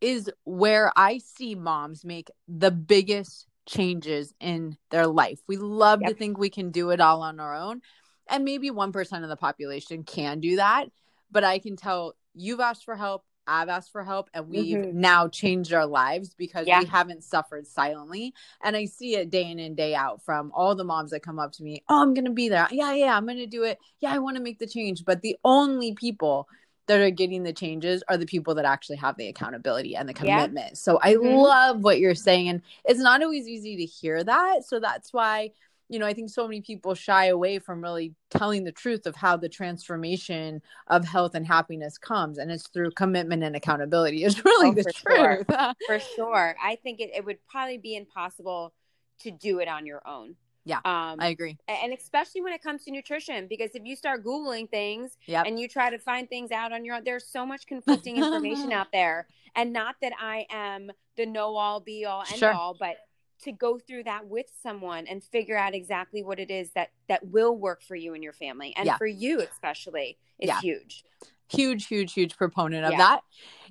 is 0.00 0.30
where 0.44 0.92
I 0.96 1.18
see 1.18 1.54
moms 1.54 2.04
make 2.04 2.30
the 2.48 2.70
biggest 2.70 3.46
changes 3.66 4.34
in 4.40 4.76
their 4.90 5.06
life. 5.06 5.40
We 5.48 5.56
love 5.56 6.00
yep. 6.02 6.10
to 6.10 6.16
think 6.16 6.36
we 6.36 6.50
can 6.50 6.70
do 6.70 6.90
it 6.90 7.00
all 7.00 7.22
on 7.22 7.40
our 7.40 7.54
own. 7.54 7.80
And 8.28 8.44
maybe 8.44 8.70
1% 8.70 9.22
of 9.22 9.28
the 9.28 9.36
population 9.36 10.02
can 10.04 10.40
do 10.40 10.56
that. 10.56 10.86
But 11.30 11.44
I 11.44 11.58
can 11.58 11.76
tell 11.76 12.14
you've 12.34 12.60
asked 12.60 12.84
for 12.84 12.96
help. 12.96 13.24
I've 13.46 13.68
asked 13.68 13.92
for 13.92 14.02
help 14.02 14.30
and 14.34 14.48
we've 14.48 14.76
mm-hmm. 14.76 15.00
now 15.00 15.28
changed 15.28 15.72
our 15.72 15.86
lives 15.86 16.34
because 16.34 16.66
yeah. 16.66 16.80
we 16.80 16.86
haven't 16.86 17.24
suffered 17.24 17.66
silently. 17.66 18.34
And 18.62 18.76
I 18.76 18.86
see 18.86 19.16
it 19.16 19.30
day 19.30 19.50
in 19.50 19.58
and 19.58 19.76
day 19.76 19.94
out 19.94 20.22
from 20.22 20.52
all 20.54 20.74
the 20.74 20.84
moms 20.84 21.10
that 21.10 21.22
come 21.22 21.38
up 21.38 21.52
to 21.52 21.62
me. 21.62 21.82
Oh, 21.88 22.02
I'm 22.02 22.14
going 22.14 22.24
to 22.24 22.30
be 22.30 22.48
there. 22.48 22.68
Yeah, 22.70 22.94
yeah, 22.94 23.16
I'm 23.16 23.26
going 23.26 23.38
to 23.38 23.46
do 23.46 23.64
it. 23.64 23.78
Yeah, 24.00 24.14
I 24.14 24.18
want 24.18 24.36
to 24.36 24.42
make 24.42 24.58
the 24.58 24.66
change. 24.66 25.04
But 25.04 25.22
the 25.22 25.36
only 25.44 25.94
people 25.94 26.48
that 26.86 27.00
are 27.00 27.10
getting 27.10 27.42
the 27.42 27.52
changes 27.52 28.02
are 28.08 28.16
the 28.16 28.26
people 28.26 28.54
that 28.56 28.64
actually 28.64 28.96
have 28.96 29.16
the 29.16 29.28
accountability 29.28 29.96
and 29.96 30.08
the 30.08 30.14
commitment. 30.14 30.70
Yeah. 30.70 30.74
So 30.74 30.98
I 31.02 31.14
mm-hmm. 31.14 31.34
love 31.34 31.82
what 31.82 31.98
you're 31.98 32.14
saying. 32.14 32.48
And 32.48 32.62
it's 32.84 33.00
not 33.00 33.22
always 33.22 33.48
easy 33.48 33.76
to 33.76 33.84
hear 33.84 34.22
that. 34.22 34.64
So 34.66 34.80
that's 34.80 35.12
why, 35.12 35.52
you 35.94 36.00
know, 36.00 36.06
I 36.06 36.12
think 36.12 36.28
so 36.28 36.48
many 36.48 36.60
people 36.60 36.96
shy 36.96 37.26
away 37.26 37.60
from 37.60 37.80
really 37.80 38.14
telling 38.28 38.64
the 38.64 38.72
truth 38.72 39.06
of 39.06 39.14
how 39.14 39.36
the 39.36 39.48
transformation 39.48 40.60
of 40.88 41.04
health 41.04 41.36
and 41.36 41.46
happiness 41.46 41.98
comes. 41.98 42.38
And 42.38 42.50
it's 42.50 42.66
through 42.66 42.90
commitment 42.90 43.44
and 43.44 43.54
accountability 43.54 44.24
is 44.24 44.44
really 44.44 44.70
oh, 44.70 44.74
the 44.74 44.82
truth. 44.92 45.46
Sure. 45.48 45.72
for 45.86 46.00
sure. 46.00 46.56
I 46.60 46.74
think 46.82 46.98
it, 46.98 47.12
it 47.14 47.24
would 47.24 47.38
probably 47.48 47.78
be 47.78 47.94
impossible 47.94 48.74
to 49.20 49.30
do 49.30 49.60
it 49.60 49.68
on 49.68 49.86
your 49.86 50.02
own. 50.04 50.34
Yeah, 50.64 50.78
um, 50.78 51.20
I 51.20 51.28
agree. 51.28 51.58
And 51.68 51.92
especially 51.92 52.40
when 52.40 52.54
it 52.54 52.62
comes 52.62 52.84
to 52.86 52.90
nutrition, 52.90 53.46
because 53.48 53.70
if 53.74 53.84
you 53.84 53.94
start 53.94 54.24
Googling 54.24 54.68
things 54.68 55.16
yep. 55.26 55.46
and 55.46 55.60
you 55.60 55.68
try 55.68 55.90
to 55.90 55.98
find 55.98 56.28
things 56.28 56.50
out 56.50 56.72
on 56.72 56.84
your 56.84 56.96
own, 56.96 57.02
there's 57.04 57.26
so 57.26 57.46
much 57.46 57.66
conflicting 57.66 58.16
information 58.16 58.72
out 58.72 58.88
there. 58.90 59.28
And 59.54 59.72
not 59.72 59.96
that 60.02 60.12
I 60.18 60.46
am 60.50 60.90
the 61.16 61.26
know 61.26 61.54
all, 61.54 61.80
be 61.80 62.04
all, 62.06 62.22
end 62.22 62.38
sure. 62.38 62.52
all, 62.52 62.74
but 62.80 62.96
to 63.42 63.52
go 63.52 63.78
through 63.78 64.04
that 64.04 64.26
with 64.26 64.46
someone 64.62 65.06
and 65.06 65.22
figure 65.22 65.56
out 65.56 65.74
exactly 65.74 66.22
what 66.22 66.38
it 66.38 66.50
is 66.50 66.70
that 66.72 66.90
that 67.08 67.26
will 67.26 67.56
work 67.56 67.82
for 67.82 67.96
you 67.96 68.14
and 68.14 68.22
your 68.22 68.32
family 68.32 68.74
and 68.76 68.86
yeah. 68.86 68.96
for 68.96 69.06
you 69.06 69.40
especially 69.40 70.18
is 70.38 70.48
yeah. 70.48 70.60
huge 70.60 71.04
huge 71.48 71.86
huge 71.86 72.12
huge 72.12 72.36
proponent 72.36 72.84
of 72.84 72.92
yeah. 72.92 72.98
that 72.98 73.20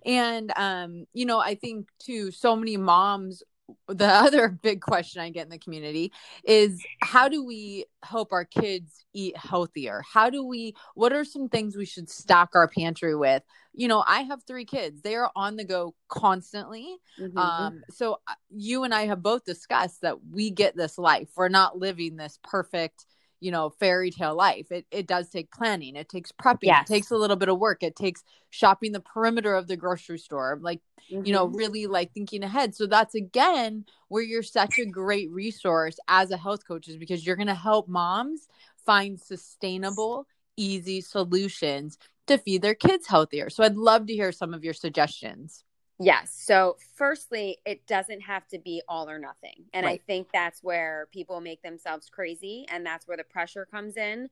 and 0.06 0.52
um 0.56 1.06
you 1.14 1.26
know 1.26 1.40
i 1.40 1.56
think 1.56 1.88
too 2.00 2.32
so 2.32 2.56
many 2.56 2.78
moms 2.78 3.44
the 3.88 4.08
other 4.08 4.50
big 4.50 4.82
question 4.82 5.22
I 5.22 5.30
get 5.30 5.44
in 5.44 5.50
the 5.50 5.58
community 5.58 6.12
is 6.44 6.84
how 7.02 7.28
do 7.28 7.44
we 7.44 7.86
help 8.04 8.32
our 8.32 8.46
kids 8.46 9.06
eat 9.14 9.38
healthier? 9.38 10.04
How 10.12 10.30
do 10.30 10.46
we, 10.46 10.76
what 10.96 11.14
are 11.14 11.26
some 11.26 11.50
things 11.50 11.76
we 11.76 11.86
should 11.86 12.10
stock 12.10 12.52
our 12.56 12.68
pantry 12.68 13.16
with? 13.16 13.44
You 13.74 13.88
know, 13.88 14.04
I 14.08 14.22
have 14.22 14.44
three 14.44 14.66
kids, 14.66 15.02
they 15.02 15.16
are 15.16 15.32
on 15.36 15.56
the 15.56 15.64
go 15.64 15.96
constantly. 16.08 16.98
Mm-hmm. 17.20 17.38
Um, 17.38 17.82
so 17.90 18.20
uh, 18.28 18.34
you 18.50 18.84
and 18.84 18.94
I 18.94 19.08
have 19.08 19.24
both 19.24 19.46
discussed 19.46 20.02
that 20.02 20.26
we 20.26 20.52
get 20.52 20.76
this 20.76 20.98
life, 20.98 21.30
we're 21.36 21.50
not 21.50 21.78
living 21.78 22.16
this 22.16 22.40
perfect 22.44 23.06
you 23.44 23.52
know 23.52 23.70
fairy 23.70 24.10
tale 24.10 24.36
life 24.36 24.72
it, 24.72 24.86
it 24.90 25.06
does 25.06 25.30
take 25.30 25.52
planning 25.52 25.98
it 25.98 26.08
takes 26.08 26.32
prepping 26.32 26.60
yes. 26.64 26.90
it 26.90 26.94
takes 26.94 27.12
a 27.12 27.16
little 27.16 27.36
bit 27.36 27.50
of 27.50 27.60
work 27.60 27.84
it 27.84 27.94
takes 27.94 28.24
shopping 28.52 28.94
the 28.94 29.02
perimeter 29.02 29.54
of 29.54 29.68
the 29.68 29.76
grocery 29.76 30.18
store 30.18 30.58
like 30.62 30.80
mm-hmm. 31.12 31.26
you 31.26 31.34
know 31.34 31.46
mm-hmm. 31.46 31.58
really 31.58 31.86
like 31.86 32.14
thinking 32.14 32.42
ahead 32.42 32.74
so 32.74 32.88
that's 32.88 33.16
again 33.16 33.86
where 34.08 34.24
you're 34.24 34.44
such 34.44 34.80
a 34.80 34.86
great 34.86 35.30
resource 35.30 35.98
as 36.08 36.32
a 36.32 36.38
health 36.38 36.66
coach 36.66 36.88
is 36.88 36.96
because 36.96 37.26
you're 37.26 37.36
going 37.36 37.48
to 37.48 37.54
help 37.54 37.90
moms 37.90 38.48
find 38.86 39.20
sustainable 39.20 40.26
easy 40.56 41.02
solutions 41.02 41.98
to 42.28 42.38
feed 42.38 42.62
their 42.62 42.76
kids 42.76 43.08
healthier 43.08 43.50
so 43.50 43.62
i'd 43.66 43.76
love 43.76 44.08
to 44.08 44.14
hear 44.14 44.32
some 44.32 44.54
of 44.54 44.64
your 44.64 44.74
suggestions 44.74 45.66
Yes. 46.04 46.34
So, 46.36 46.78
firstly, 46.96 47.58
it 47.66 47.86
doesn't 47.88 48.22
have 48.22 48.48
to 48.50 48.60
be 48.60 48.82
all 48.88 49.10
or 49.10 49.20
nothing. 49.20 49.66
And 49.74 49.86
right. 49.86 50.02
I 50.02 50.04
think 50.06 50.28
that's 50.34 50.62
where 50.64 51.08
people 51.12 51.40
make 51.40 51.62
themselves 51.62 52.10
crazy 52.10 52.66
and 52.70 52.86
that's 52.86 53.08
where 53.08 53.18
the 53.18 53.24
pressure 53.24 53.66
comes 53.66 53.96
in. 53.96 54.30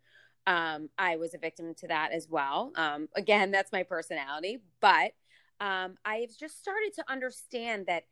Um, 0.47 0.89
I 0.97 1.17
was 1.17 1.33
a 1.33 1.37
victim 1.37 1.73
to 1.75 1.87
that 1.87 2.11
as 2.11 2.27
well. 2.29 2.71
Um, 2.75 3.07
again, 3.15 3.51
that's 3.51 3.71
my 3.71 3.83
personality, 3.83 4.59
but 4.79 5.13
um, 5.59 5.97
I've 6.03 6.35
just 6.37 6.59
started 6.59 6.93
to 6.95 7.05
understand 7.07 7.85
that 7.85 8.05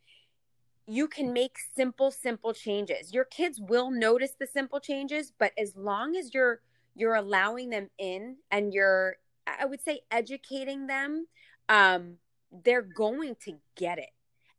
you 0.88 1.08
can 1.08 1.34
make 1.34 1.58
simple, 1.76 2.12
simple 2.12 2.54
changes. 2.54 3.14
Your 3.14 3.26
kids 3.26 3.60
will 3.60 3.92
notice 3.92 4.36
the 4.40 4.48
simple 4.48 4.80
changes, 4.80 5.34
but 5.38 5.52
as 5.58 5.76
long 5.76 6.16
as 6.16 6.34
you're 6.34 6.62
you're 6.96 7.16
allowing 7.16 7.70
them 7.70 7.90
in 7.98 8.36
and 8.52 8.74
you're, 8.74 9.16
I 9.48 9.66
would 9.66 9.82
say, 9.82 10.02
educating 10.12 10.88
them, 10.88 11.28
um, 11.70 12.16
they're 12.64 12.82
going 12.82 13.36
to 13.46 13.54
get 13.76 13.98
it. 13.98 14.10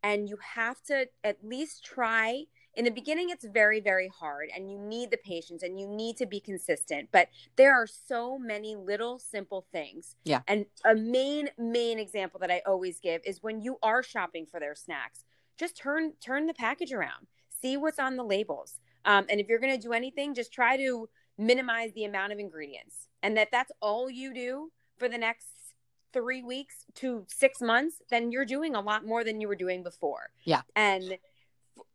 And 0.02 0.28
you 0.28 0.38
have 0.54 0.82
to 0.85 1.06
at 1.25 1.44
least 1.44 1.85
try. 1.85 2.44
In 2.75 2.85
the 2.85 2.90
beginning, 2.90 3.28
it's 3.30 3.44
very, 3.44 3.80
very 3.80 4.09
hard, 4.09 4.49
and 4.54 4.70
you 4.70 4.78
need 4.78 5.11
the 5.11 5.18
patience 5.18 5.62
and 5.62 5.78
you 5.78 5.87
need 5.87 6.16
to 6.16 6.26
be 6.26 6.40
consistent. 6.40 7.09
But 7.12 7.28
there 7.56 7.75
are 7.75 7.87
so 7.87 8.38
many 8.38 8.76
little 8.76 9.18
simple 9.18 9.66
things. 9.73 10.16
Yeah. 10.25 10.40
And 10.49 10.64
a 10.85 10.94
main, 10.94 11.50
main 11.59 11.99
example 11.99 12.40
that 12.40 12.50
I 12.50 12.62
always 12.66 12.99
give 12.99 13.20
is 13.26 13.42
when 13.42 13.61
you 13.61 13.76
are 13.82 14.02
shopping 14.02 14.47
for 14.47 14.59
their 14.59 14.75
snacks, 14.75 15.25
just 15.59 15.76
turn 15.76 16.14
turn 16.25 16.47
the 16.47 16.54
package 16.54 16.92
around, 16.92 17.26
see 17.61 17.76
what's 17.76 17.99
on 17.99 18.16
the 18.16 18.25
labels. 18.25 18.80
Um, 19.04 19.26
and 19.28 19.40
if 19.40 19.49
you're 19.49 19.59
going 19.59 19.78
to 19.78 19.87
do 19.87 19.92
anything, 19.92 20.35
just 20.35 20.52
try 20.52 20.78
to 20.78 21.11
minimize 21.37 21.92
the 21.92 22.04
amount 22.04 22.32
of 22.32 22.38
ingredients, 22.38 23.09
and 23.23 23.37
that 23.37 23.49
that's 23.52 23.73
all 23.82 24.09
you 24.09 24.32
do 24.32 24.70
for 24.97 25.09
the 25.09 25.18
next 25.18 25.59
three 26.12 26.42
weeks 26.42 26.84
to 26.96 27.24
six 27.28 27.60
months, 27.60 27.96
then 28.10 28.32
you're 28.32 28.44
doing 28.44 28.74
a 28.74 28.80
lot 28.80 29.04
more 29.04 29.24
than 29.24 29.40
you 29.40 29.48
were 29.48 29.56
doing 29.56 29.82
before. 29.82 30.30
Yeah. 30.44 30.62
And 30.76 31.18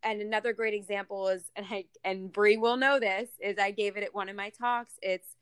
and 0.01 0.22
another 0.22 0.53
great 0.53 0.74
example 0.74 1.27
is 1.29 1.43
and 1.55 1.65
I 1.69 1.86
and 2.03 2.31
Brie 2.31 2.57
will 2.57 2.77
know 2.77 3.00
this 3.00 3.29
is 3.39 3.57
I 3.57 3.72
gave 3.72 3.98
it 3.98 4.03
at 4.03 4.13
one 4.13 4.29
of 4.29 4.36
my 4.36 4.50
talks. 4.50 4.93
It's 5.01 5.36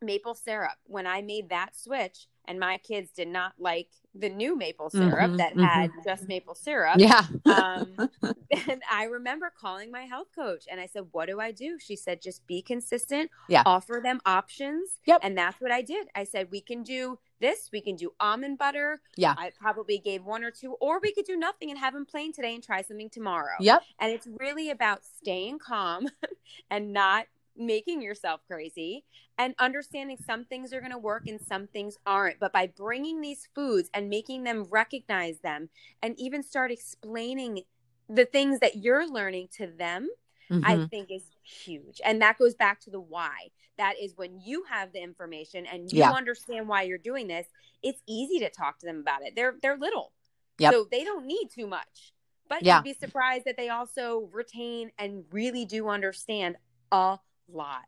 maple 0.00 0.34
syrup. 0.34 0.76
When 0.86 1.06
I 1.06 1.22
made 1.22 1.50
that 1.50 1.76
switch, 1.76 2.28
and 2.46 2.58
my 2.58 2.78
kids 2.78 3.10
did 3.12 3.28
not 3.28 3.52
like 3.58 3.88
the 4.14 4.28
new 4.28 4.56
maple 4.56 4.90
syrup 4.90 5.12
mm-hmm, 5.12 5.36
that 5.36 5.52
mm-hmm. 5.52 5.62
had 5.62 5.90
just 6.04 6.28
maple 6.28 6.54
syrup. 6.54 6.96
Yeah. 6.98 7.24
um, 7.46 8.10
and 8.22 8.82
I 8.90 9.04
remember 9.04 9.50
calling 9.58 9.90
my 9.90 10.02
health 10.02 10.28
coach 10.34 10.64
and 10.70 10.80
I 10.80 10.86
said, 10.86 11.04
What 11.12 11.28
do 11.28 11.40
I 11.40 11.52
do? 11.52 11.78
She 11.78 11.96
said, 11.96 12.20
Just 12.20 12.46
be 12.46 12.60
consistent, 12.60 13.30
yeah. 13.48 13.62
offer 13.64 14.00
them 14.02 14.20
options. 14.26 14.90
Yep. 15.06 15.20
And 15.22 15.36
that's 15.36 15.60
what 15.60 15.70
I 15.70 15.82
did. 15.82 16.08
I 16.14 16.24
said, 16.24 16.48
We 16.50 16.60
can 16.60 16.82
do 16.82 17.18
this, 17.40 17.70
we 17.72 17.80
can 17.80 17.96
do 17.96 18.12
almond 18.20 18.58
butter. 18.58 19.00
Yeah. 19.16 19.34
I 19.36 19.52
probably 19.58 19.98
gave 19.98 20.24
one 20.24 20.44
or 20.44 20.50
two, 20.50 20.76
or 20.80 21.00
we 21.00 21.12
could 21.12 21.24
do 21.24 21.36
nothing 21.36 21.70
and 21.70 21.78
have 21.78 21.94
them 21.94 22.06
plain 22.06 22.32
today 22.32 22.54
and 22.54 22.62
try 22.62 22.82
something 22.82 23.10
tomorrow. 23.10 23.56
Yep. 23.60 23.82
And 23.98 24.12
it's 24.12 24.28
really 24.38 24.70
about 24.70 25.00
staying 25.04 25.58
calm 25.58 26.08
and 26.70 26.92
not 26.92 27.26
making 27.56 28.02
yourself 28.02 28.40
crazy 28.46 29.04
and 29.38 29.54
understanding 29.58 30.16
some 30.24 30.44
things 30.44 30.72
are 30.72 30.80
going 30.80 30.92
to 30.92 30.98
work 30.98 31.26
and 31.26 31.40
some 31.40 31.66
things 31.66 31.96
aren't. 32.06 32.38
But 32.40 32.52
by 32.52 32.66
bringing 32.66 33.20
these 33.20 33.48
foods 33.54 33.90
and 33.94 34.08
making 34.08 34.44
them 34.44 34.66
recognize 34.70 35.38
them 35.40 35.68
and 36.02 36.14
even 36.18 36.42
start 36.42 36.70
explaining 36.70 37.62
the 38.08 38.24
things 38.24 38.60
that 38.60 38.76
you're 38.76 39.08
learning 39.08 39.48
to 39.56 39.66
them, 39.66 40.08
mm-hmm. 40.50 40.64
I 40.64 40.86
think 40.86 41.10
is 41.10 41.30
huge. 41.42 42.00
And 42.04 42.20
that 42.22 42.38
goes 42.38 42.54
back 42.54 42.80
to 42.80 42.90
the 42.90 43.00
why. 43.00 43.50
That 43.78 43.94
is 44.00 44.16
when 44.16 44.38
you 44.38 44.64
have 44.68 44.92
the 44.92 45.02
information 45.02 45.66
and 45.66 45.90
you 45.90 46.00
yeah. 46.00 46.12
understand 46.12 46.68
why 46.68 46.82
you're 46.82 46.98
doing 46.98 47.26
this, 47.26 47.46
it's 47.82 48.00
easy 48.06 48.38
to 48.40 48.50
talk 48.50 48.78
to 48.80 48.86
them 48.86 49.00
about 49.00 49.22
it. 49.22 49.34
They're 49.34 49.54
they're 49.62 49.78
little. 49.78 50.12
Yep. 50.58 50.72
So 50.72 50.86
they 50.90 51.04
don't 51.04 51.26
need 51.26 51.48
too 51.52 51.66
much. 51.66 52.12
But 52.48 52.64
yeah. 52.64 52.76
you'd 52.76 52.84
be 52.84 52.94
surprised 52.94 53.46
that 53.46 53.56
they 53.56 53.70
also 53.70 54.28
retain 54.30 54.90
and 54.98 55.24
really 55.32 55.64
do 55.64 55.88
understand 55.88 56.56
a 56.92 57.18
lot. 57.50 57.84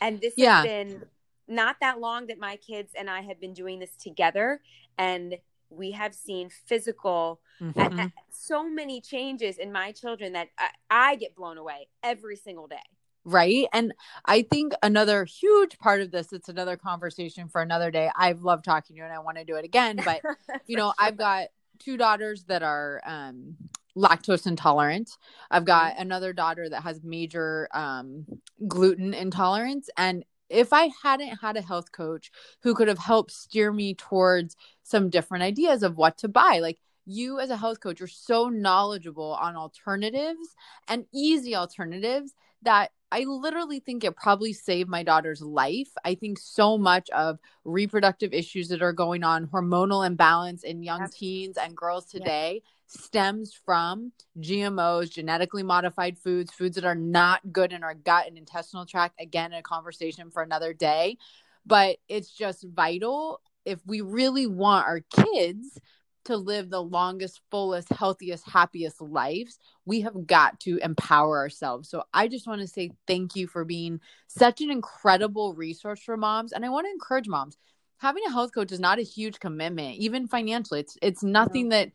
And 0.00 0.20
this 0.20 0.34
yeah. 0.36 0.56
has 0.56 0.64
been 0.64 1.02
not 1.48 1.76
that 1.80 2.00
long 2.00 2.26
that 2.28 2.38
my 2.38 2.56
kids 2.56 2.92
and 2.96 3.08
I 3.10 3.22
have 3.22 3.40
been 3.40 3.54
doing 3.54 3.78
this 3.78 3.96
together. 3.96 4.60
And 4.98 5.36
we 5.70 5.92
have 5.92 6.14
seen 6.14 6.50
physical 6.66 7.40
mm-hmm. 7.60 8.06
so 8.30 8.68
many 8.68 9.00
changes 9.00 9.56
in 9.56 9.72
my 9.72 9.92
children 9.92 10.32
that 10.32 10.48
I, 10.58 10.68
I 10.90 11.16
get 11.16 11.34
blown 11.34 11.58
away 11.58 11.88
every 12.02 12.36
single 12.36 12.66
day 12.66 12.76
right 13.24 13.66
and 13.72 13.92
i 14.24 14.42
think 14.42 14.72
another 14.82 15.24
huge 15.24 15.78
part 15.78 16.00
of 16.00 16.10
this 16.10 16.32
it's 16.32 16.48
another 16.48 16.76
conversation 16.76 17.48
for 17.48 17.60
another 17.60 17.90
day 17.90 18.10
i've 18.16 18.42
loved 18.42 18.64
talking 18.64 18.94
to 18.94 18.98
you 18.98 19.04
and 19.04 19.12
i 19.12 19.18
want 19.18 19.36
to 19.36 19.44
do 19.44 19.56
it 19.56 19.64
again 19.64 20.00
but 20.04 20.22
you 20.66 20.76
know 20.76 20.86
sure. 20.86 20.94
i've 20.98 21.18
got 21.18 21.48
two 21.78 21.96
daughters 21.96 22.44
that 22.44 22.62
are 22.62 23.00
um, 23.04 23.56
lactose 23.96 24.46
intolerant 24.46 25.10
i've 25.50 25.64
got 25.64 25.92
mm-hmm. 25.92 26.02
another 26.02 26.32
daughter 26.32 26.68
that 26.68 26.82
has 26.82 27.02
major 27.02 27.68
um, 27.72 28.24
gluten 28.68 29.14
intolerance 29.14 29.88
and 29.96 30.24
if 30.50 30.72
I 30.72 30.90
hadn't 31.02 31.38
had 31.38 31.56
a 31.56 31.62
health 31.62 31.92
coach 31.92 32.30
who 32.62 32.74
could 32.74 32.88
have 32.88 32.98
helped 32.98 33.30
steer 33.30 33.72
me 33.72 33.94
towards 33.94 34.56
some 34.82 35.08
different 35.08 35.44
ideas 35.44 35.82
of 35.82 35.96
what 35.96 36.18
to 36.18 36.28
buy, 36.28 36.58
like 36.60 36.80
you 37.06 37.38
as 37.38 37.50
a 37.50 37.56
health 37.56 37.80
coach, 37.80 38.00
you're 38.00 38.08
so 38.08 38.48
knowledgeable 38.48 39.38
on 39.40 39.56
alternatives 39.56 40.54
and 40.88 41.06
easy 41.14 41.54
alternatives 41.54 42.34
that 42.62 42.90
I 43.12 43.24
literally 43.24 43.80
think 43.80 44.04
it 44.04 44.16
probably 44.16 44.52
saved 44.52 44.88
my 44.88 45.02
daughter's 45.02 45.40
life. 45.40 45.90
I 46.04 46.14
think 46.14 46.38
so 46.38 46.78
much 46.78 47.08
of 47.10 47.38
reproductive 47.64 48.32
issues 48.32 48.68
that 48.68 48.82
are 48.82 48.92
going 48.92 49.24
on, 49.24 49.48
hormonal 49.48 50.06
imbalance 50.06 50.62
in 50.62 50.82
young 50.82 51.08
teens 51.10 51.56
and 51.56 51.76
girls 51.76 52.06
today 52.06 52.62
stems 52.90 53.54
from 53.54 54.12
GMOs, 54.38 55.10
genetically 55.10 55.62
modified 55.62 56.18
foods, 56.18 56.52
foods 56.52 56.74
that 56.74 56.84
are 56.84 56.94
not 56.94 57.52
good 57.52 57.72
in 57.72 57.84
our 57.84 57.94
gut 57.94 58.26
and 58.26 58.36
intestinal 58.36 58.84
tract. 58.84 59.20
Again, 59.20 59.52
a 59.52 59.62
conversation 59.62 60.30
for 60.30 60.42
another 60.42 60.72
day. 60.72 61.16
But 61.64 61.98
it's 62.08 62.30
just 62.30 62.64
vital 62.64 63.40
if 63.64 63.78
we 63.86 64.00
really 64.00 64.46
want 64.46 64.86
our 64.86 65.00
kids 65.00 65.78
to 66.24 66.36
live 66.36 66.70
the 66.70 66.82
longest, 66.82 67.40
fullest, 67.50 67.88
healthiest, 67.90 68.48
happiest 68.48 69.00
lives, 69.00 69.58
we 69.84 70.02
have 70.02 70.26
got 70.26 70.60
to 70.60 70.78
empower 70.78 71.38
ourselves. 71.38 71.88
So 71.88 72.04
I 72.12 72.28
just 72.28 72.46
want 72.46 72.60
to 72.60 72.66
say 72.66 72.90
thank 73.06 73.36
you 73.36 73.46
for 73.46 73.64
being 73.64 74.00
such 74.26 74.60
an 74.60 74.70
incredible 74.70 75.54
resource 75.54 76.00
for 76.00 76.16
moms. 76.16 76.52
And 76.52 76.64
I 76.64 76.68
want 76.68 76.86
to 76.86 76.90
encourage 76.90 77.28
moms. 77.28 77.56
Having 77.98 78.24
a 78.26 78.32
health 78.32 78.52
coach 78.54 78.72
is 78.72 78.80
not 78.80 78.98
a 78.98 79.02
huge 79.02 79.40
commitment, 79.40 79.96
even 79.96 80.26
financially. 80.26 80.80
It's 80.80 80.96
it's 81.02 81.22
nothing 81.22 81.68
that 81.70 81.90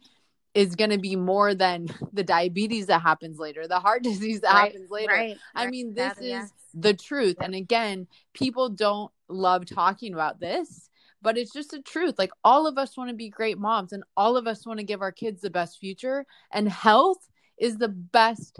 is 0.55 0.75
going 0.75 0.89
to 0.89 0.97
be 0.97 1.17
more 1.17 1.53
than 1.53 1.87
the 2.13 2.23
diabetes 2.23 2.87
that 2.87 3.01
happens 3.01 3.37
later, 3.37 3.67
the 3.67 3.79
heart 3.79 4.01
disease 4.03 4.41
that 4.41 4.53
right, 4.53 4.71
happens 4.71 4.89
later. 4.89 5.13
Right, 5.13 5.37
I 5.53 5.67
mean, 5.67 5.93
this 5.93 6.17
is 6.17 6.25
yes. 6.25 6.51
the 6.73 6.93
truth. 6.93 7.35
And 7.41 7.53
again, 7.53 8.07
people 8.33 8.69
don't 8.69 9.11
love 9.27 9.65
talking 9.65 10.13
about 10.13 10.39
this, 10.39 10.89
but 11.21 11.37
it's 11.37 11.51
just 11.51 11.71
the 11.71 11.81
truth. 11.81 12.15
Like 12.17 12.31
all 12.43 12.65
of 12.65 12.77
us 12.77 12.95
want 12.95 13.09
to 13.09 13.15
be 13.15 13.29
great 13.29 13.59
moms 13.59 13.91
and 13.91 14.03
all 14.15 14.37
of 14.37 14.47
us 14.47 14.65
want 14.65 14.79
to 14.79 14.85
give 14.85 15.01
our 15.01 15.11
kids 15.11 15.41
the 15.41 15.49
best 15.49 15.77
future, 15.79 16.25
and 16.51 16.69
health 16.69 17.27
is 17.57 17.77
the 17.77 17.89
best 17.89 18.59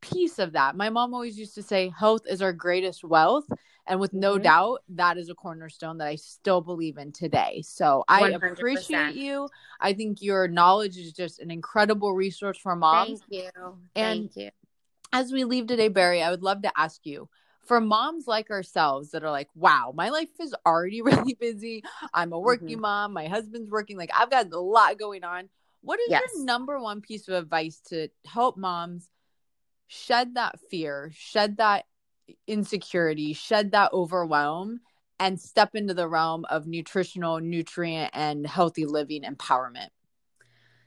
piece 0.00 0.38
of 0.38 0.52
that. 0.52 0.76
My 0.76 0.90
mom 0.90 1.14
always 1.14 1.38
used 1.38 1.54
to 1.54 1.62
say, 1.62 1.92
health 1.96 2.22
is 2.28 2.42
our 2.42 2.52
greatest 2.52 3.04
wealth. 3.04 3.46
And 3.86 4.00
with 4.00 4.12
no 4.12 4.34
mm-hmm. 4.34 4.42
doubt, 4.42 4.82
that 4.90 5.16
is 5.16 5.28
a 5.28 5.34
cornerstone 5.34 5.98
that 5.98 6.08
I 6.08 6.16
still 6.16 6.60
believe 6.60 6.98
in 6.98 7.12
today. 7.12 7.62
So 7.64 8.04
I 8.08 8.22
100%. 8.22 8.52
appreciate 8.52 9.14
you. 9.14 9.48
I 9.80 9.92
think 9.92 10.22
your 10.22 10.48
knowledge 10.48 10.96
is 10.96 11.12
just 11.12 11.38
an 11.38 11.50
incredible 11.50 12.12
resource 12.12 12.58
for 12.58 12.74
moms. 12.74 13.20
Thank 13.30 13.44
you. 13.44 13.78
And 13.94 14.30
Thank 14.32 14.36
you. 14.36 14.50
As 15.12 15.30
we 15.30 15.44
leave 15.44 15.68
today, 15.68 15.88
Bari, 15.88 16.20
I 16.20 16.30
would 16.30 16.42
love 16.42 16.62
to 16.62 16.72
ask 16.76 17.06
you 17.06 17.28
for 17.66 17.80
moms 17.80 18.26
like 18.26 18.50
ourselves 18.50 19.10
that 19.10 19.22
are 19.22 19.30
like, 19.30 19.48
wow, 19.54 19.92
my 19.94 20.08
life 20.10 20.28
is 20.40 20.54
already 20.64 21.02
really 21.02 21.34
busy. 21.34 21.84
I'm 22.12 22.32
a 22.32 22.38
working 22.38 22.68
mm-hmm. 22.68 22.80
mom. 22.80 23.12
My 23.12 23.28
husband's 23.28 23.70
working. 23.70 23.96
Like, 23.96 24.10
I've 24.14 24.30
got 24.30 24.52
a 24.52 24.58
lot 24.58 24.98
going 24.98 25.22
on. 25.22 25.48
What 25.82 26.00
is 26.00 26.06
yes. 26.08 26.22
your 26.34 26.44
number 26.44 26.80
one 26.80 27.00
piece 27.00 27.28
of 27.28 27.34
advice 27.34 27.80
to 27.88 28.08
help 28.24 28.56
moms 28.56 29.08
shed 29.86 30.34
that 30.34 30.58
fear, 30.68 31.12
shed 31.14 31.58
that 31.58 31.84
insecurity, 32.46 33.32
shed 33.32 33.72
that 33.72 33.92
overwhelm, 33.92 34.80
and 35.18 35.40
step 35.40 35.74
into 35.74 35.94
the 35.94 36.08
realm 36.08 36.44
of 36.50 36.66
nutritional, 36.66 37.40
nutrient, 37.40 38.10
and 38.14 38.46
healthy 38.46 38.84
living 38.84 39.22
empowerment? 39.22 39.88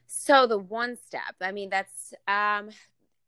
So, 0.06 0.46
the 0.46 0.58
one 0.58 0.96
step, 0.96 1.34
I 1.40 1.52
mean, 1.52 1.70
that's 1.70 2.12
um, 2.26 2.70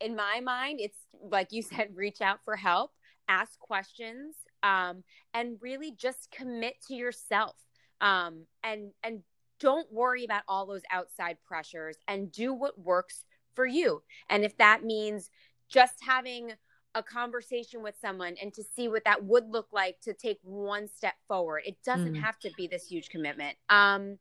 in 0.00 0.16
my 0.16 0.40
mind, 0.40 0.80
it's 0.80 0.98
like 1.30 1.48
you 1.52 1.62
said, 1.62 1.90
reach 1.94 2.20
out 2.20 2.40
for 2.44 2.56
help, 2.56 2.92
ask 3.28 3.58
questions, 3.58 4.34
um, 4.62 5.04
and 5.34 5.58
really 5.60 5.92
just 5.92 6.30
commit 6.30 6.74
to 6.88 6.94
yourself. 6.94 7.56
Um, 8.00 8.46
and 8.64 8.90
and 9.04 9.22
don't 9.60 9.90
worry 9.92 10.24
about 10.24 10.42
all 10.48 10.66
those 10.66 10.82
outside 10.90 11.36
pressures 11.46 11.96
and 12.08 12.32
do 12.32 12.52
what 12.52 12.78
works 12.78 13.24
for 13.54 13.64
you. 13.64 14.02
And 14.28 14.44
if 14.44 14.56
that 14.56 14.82
means 14.82 15.30
just 15.68 15.94
having 16.04 16.52
a 16.94 17.02
conversation 17.02 17.82
with 17.82 17.94
someone 18.00 18.36
and 18.40 18.52
to 18.54 18.62
see 18.62 18.88
what 18.88 19.04
that 19.04 19.24
would 19.24 19.48
look 19.50 19.68
like 19.72 20.00
to 20.00 20.12
take 20.12 20.38
one 20.42 20.88
step 20.88 21.14
forward. 21.26 21.62
It 21.66 21.76
doesn't 21.84 22.14
mm. 22.14 22.20
have 22.20 22.38
to 22.40 22.50
be 22.56 22.66
this 22.66 22.86
huge 22.86 23.08
commitment. 23.08 23.56
Um 23.68 24.18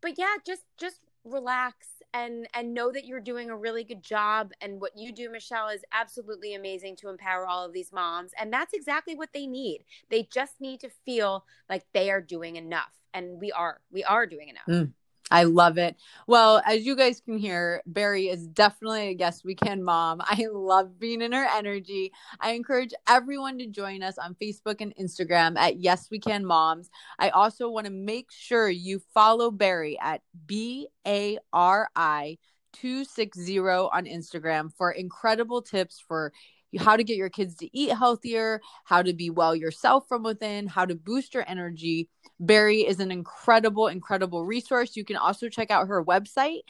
but 0.00 0.18
yeah, 0.18 0.34
just 0.46 0.62
just 0.78 1.00
relax 1.24 1.86
and 2.14 2.48
and 2.54 2.72
know 2.72 2.92
that 2.92 3.04
you're 3.04 3.20
doing 3.20 3.50
a 3.50 3.56
really 3.56 3.82
good 3.82 4.02
job 4.02 4.52
and 4.60 4.80
what 4.80 4.92
you 4.96 5.12
do 5.12 5.30
Michelle 5.30 5.68
is 5.68 5.82
absolutely 5.92 6.54
amazing 6.54 6.96
to 6.96 7.08
empower 7.08 7.46
all 7.46 7.64
of 7.64 7.72
these 7.72 7.92
moms 7.92 8.30
and 8.38 8.52
that's 8.52 8.72
exactly 8.72 9.14
what 9.14 9.32
they 9.32 9.46
need. 9.46 9.84
They 10.10 10.28
just 10.32 10.60
need 10.60 10.80
to 10.80 10.88
feel 11.04 11.44
like 11.68 11.84
they 11.92 12.10
are 12.10 12.20
doing 12.20 12.56
enough 12.56 12.92
and 13.16 13.40
we 13.40 13.50
are. 13.50 13.80
We 13.90 14.04
are 14.04 14.26
doing 14.26 14.48
enough. 14.48 14.66
Mm. 14.68 14.92
I 15.30 15.42
love 15.42 15.76
it. 15.76 15.96
Well, 16.28 16.62
as 16.64 16.86
you 16.86 16.94
guys 16.94 17.20
can 17.20 17.36
hear, 17.36 17.82
Bari 17.84 18.28
is 18.28 18.46
definitely 18.46 19.08
a 19.08 19.10
Yes 19.12 19.42
We 19.44 19.56
Can 19.56 19.82
mom. 19.82 20.20
I 20.24 20.46
love 20.52 20.98
being 21.00 21.20
in 21.20 21.32
her 21.32 21.46
energy. 21.52 22.12
I 22.40 22.52
encourage 22.52 22.94
everyone 23.08 23.58
to 23.58 23.66
join 23.66 24.02
us 24.02 24.18
on 24.18 24.36
Facebook 24.40 24.80
and 24.80 24.94
Instagram 24.96 25.56
at 25.58 25.78
Yes 25.78 26.08
We 26.10 26.20
Can 26.20 26.44
Moms. 26.44 26.90
I 27.18 27.30
also 27.30 27.68
want 27.68 27.86
to 27.86 27.92
make 27.92 28.30
sure 28.30 28.68
you 28.68 29.02
follow 29.14 29.50
Bari 29.50 29.98
at 30.00 30.22
B 30.46 30.88
A 31.06 31.38
R 31.52 31.88
I 31.96 32.38
260 32.74 33.58
on 33.58 34.04
Instagram 34.04 34.72
for 34.76 34.92
incredible 34.92 35.62
tips 35.62 36.02
for 36.06 36.32
how 36.76 36.96
to 36.96 37.04
get 37.04 37.16
your 37.16 37.30
kids 37.30 37.56
to 37.56 37.76
eat 37.76 37.92
healthier, 37.92 38.60
how 38.84 39.02
to 39.02 39.12
be 39.12 39.30
well 39.30 39.54
yourself 39.54 40.06
from 40.08 40.22
within, 40.22 40.66
how 40.66 40.84
to 40.84 40.94
boost 40.94 41.34
your 41.34 41.44
energy. 41.48 42.08
Bari 42.38 42.80
is 42.86 43.00
an 43.00 43.10
incredible, 43.10 43.88
incredible 43.88 44.44
resource. 44.44 44.96
You 44.96 45.04
can 45.04 45.16
also 45.16 45.48
check 45.48 45.70
out 45.70 45.88
her 45.88 46.04
website 46.04 46.60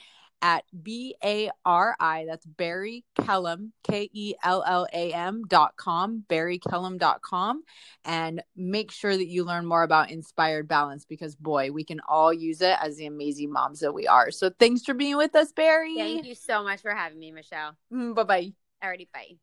at 0.43 0.65
B 0.83 1.17
A 1.25 1.51
R 1.65 1.97
I, 1.99 2.27
that's 2.29 2.45
Bari 2.45 3.05
Kellam, 3.19 3.71
K 3.85 4.11
E 4.13 4.35
L 4.45 4.63
L 4.67 4.87
A 4.93 5.13
M 5.13 5.43
dot 5.49 5.77
com, 5.77 6.25
dot 6.29 7.23
com. 7.23 7.63
And 8.05 8.43
make 8.55 8.91
sure 8.93 9.17
that 9.17 9.27
you 9.27 9.45
learn 9.45 9.67
more 9.67 9.83
about 9.83 10.11
inspired 10.11 10.69
balance 10.69 11.05
because, 11.05 11.35
boy, 11.35 11.73
we 11.73 11.85
can 11.85 12.01
all 12.07 12.33
use 12.33 12.61
it 12.61 12.77
as 12.81 12.97
the 12.97 13.07
amazing 13.07 13.51
moms 13.51 13.81
that 13.81 13.93
we 13.93 14.07
are. 14.07 14.31
So 14.31 14.51
thanks 14.51 14.83
for 14.85 14.95
being 14.95 15.17
with 15.17 15.35
us, 15.35 15.53
Bari. 15.53 15.97
Thank 15.97 16.27
you 16.27 16.35
so 16.35 16.63
much 16.63 16.83
for 16.83 16.91
having 16.91 17.19
me, 17.19 17.33
Michelle. 17.33 17.77
Mm, 17.93 18.15
bye 18.15 18.25
bye. 18.25 18.53
Alrighty, 18.85 19.09
bye. 19.13 19.39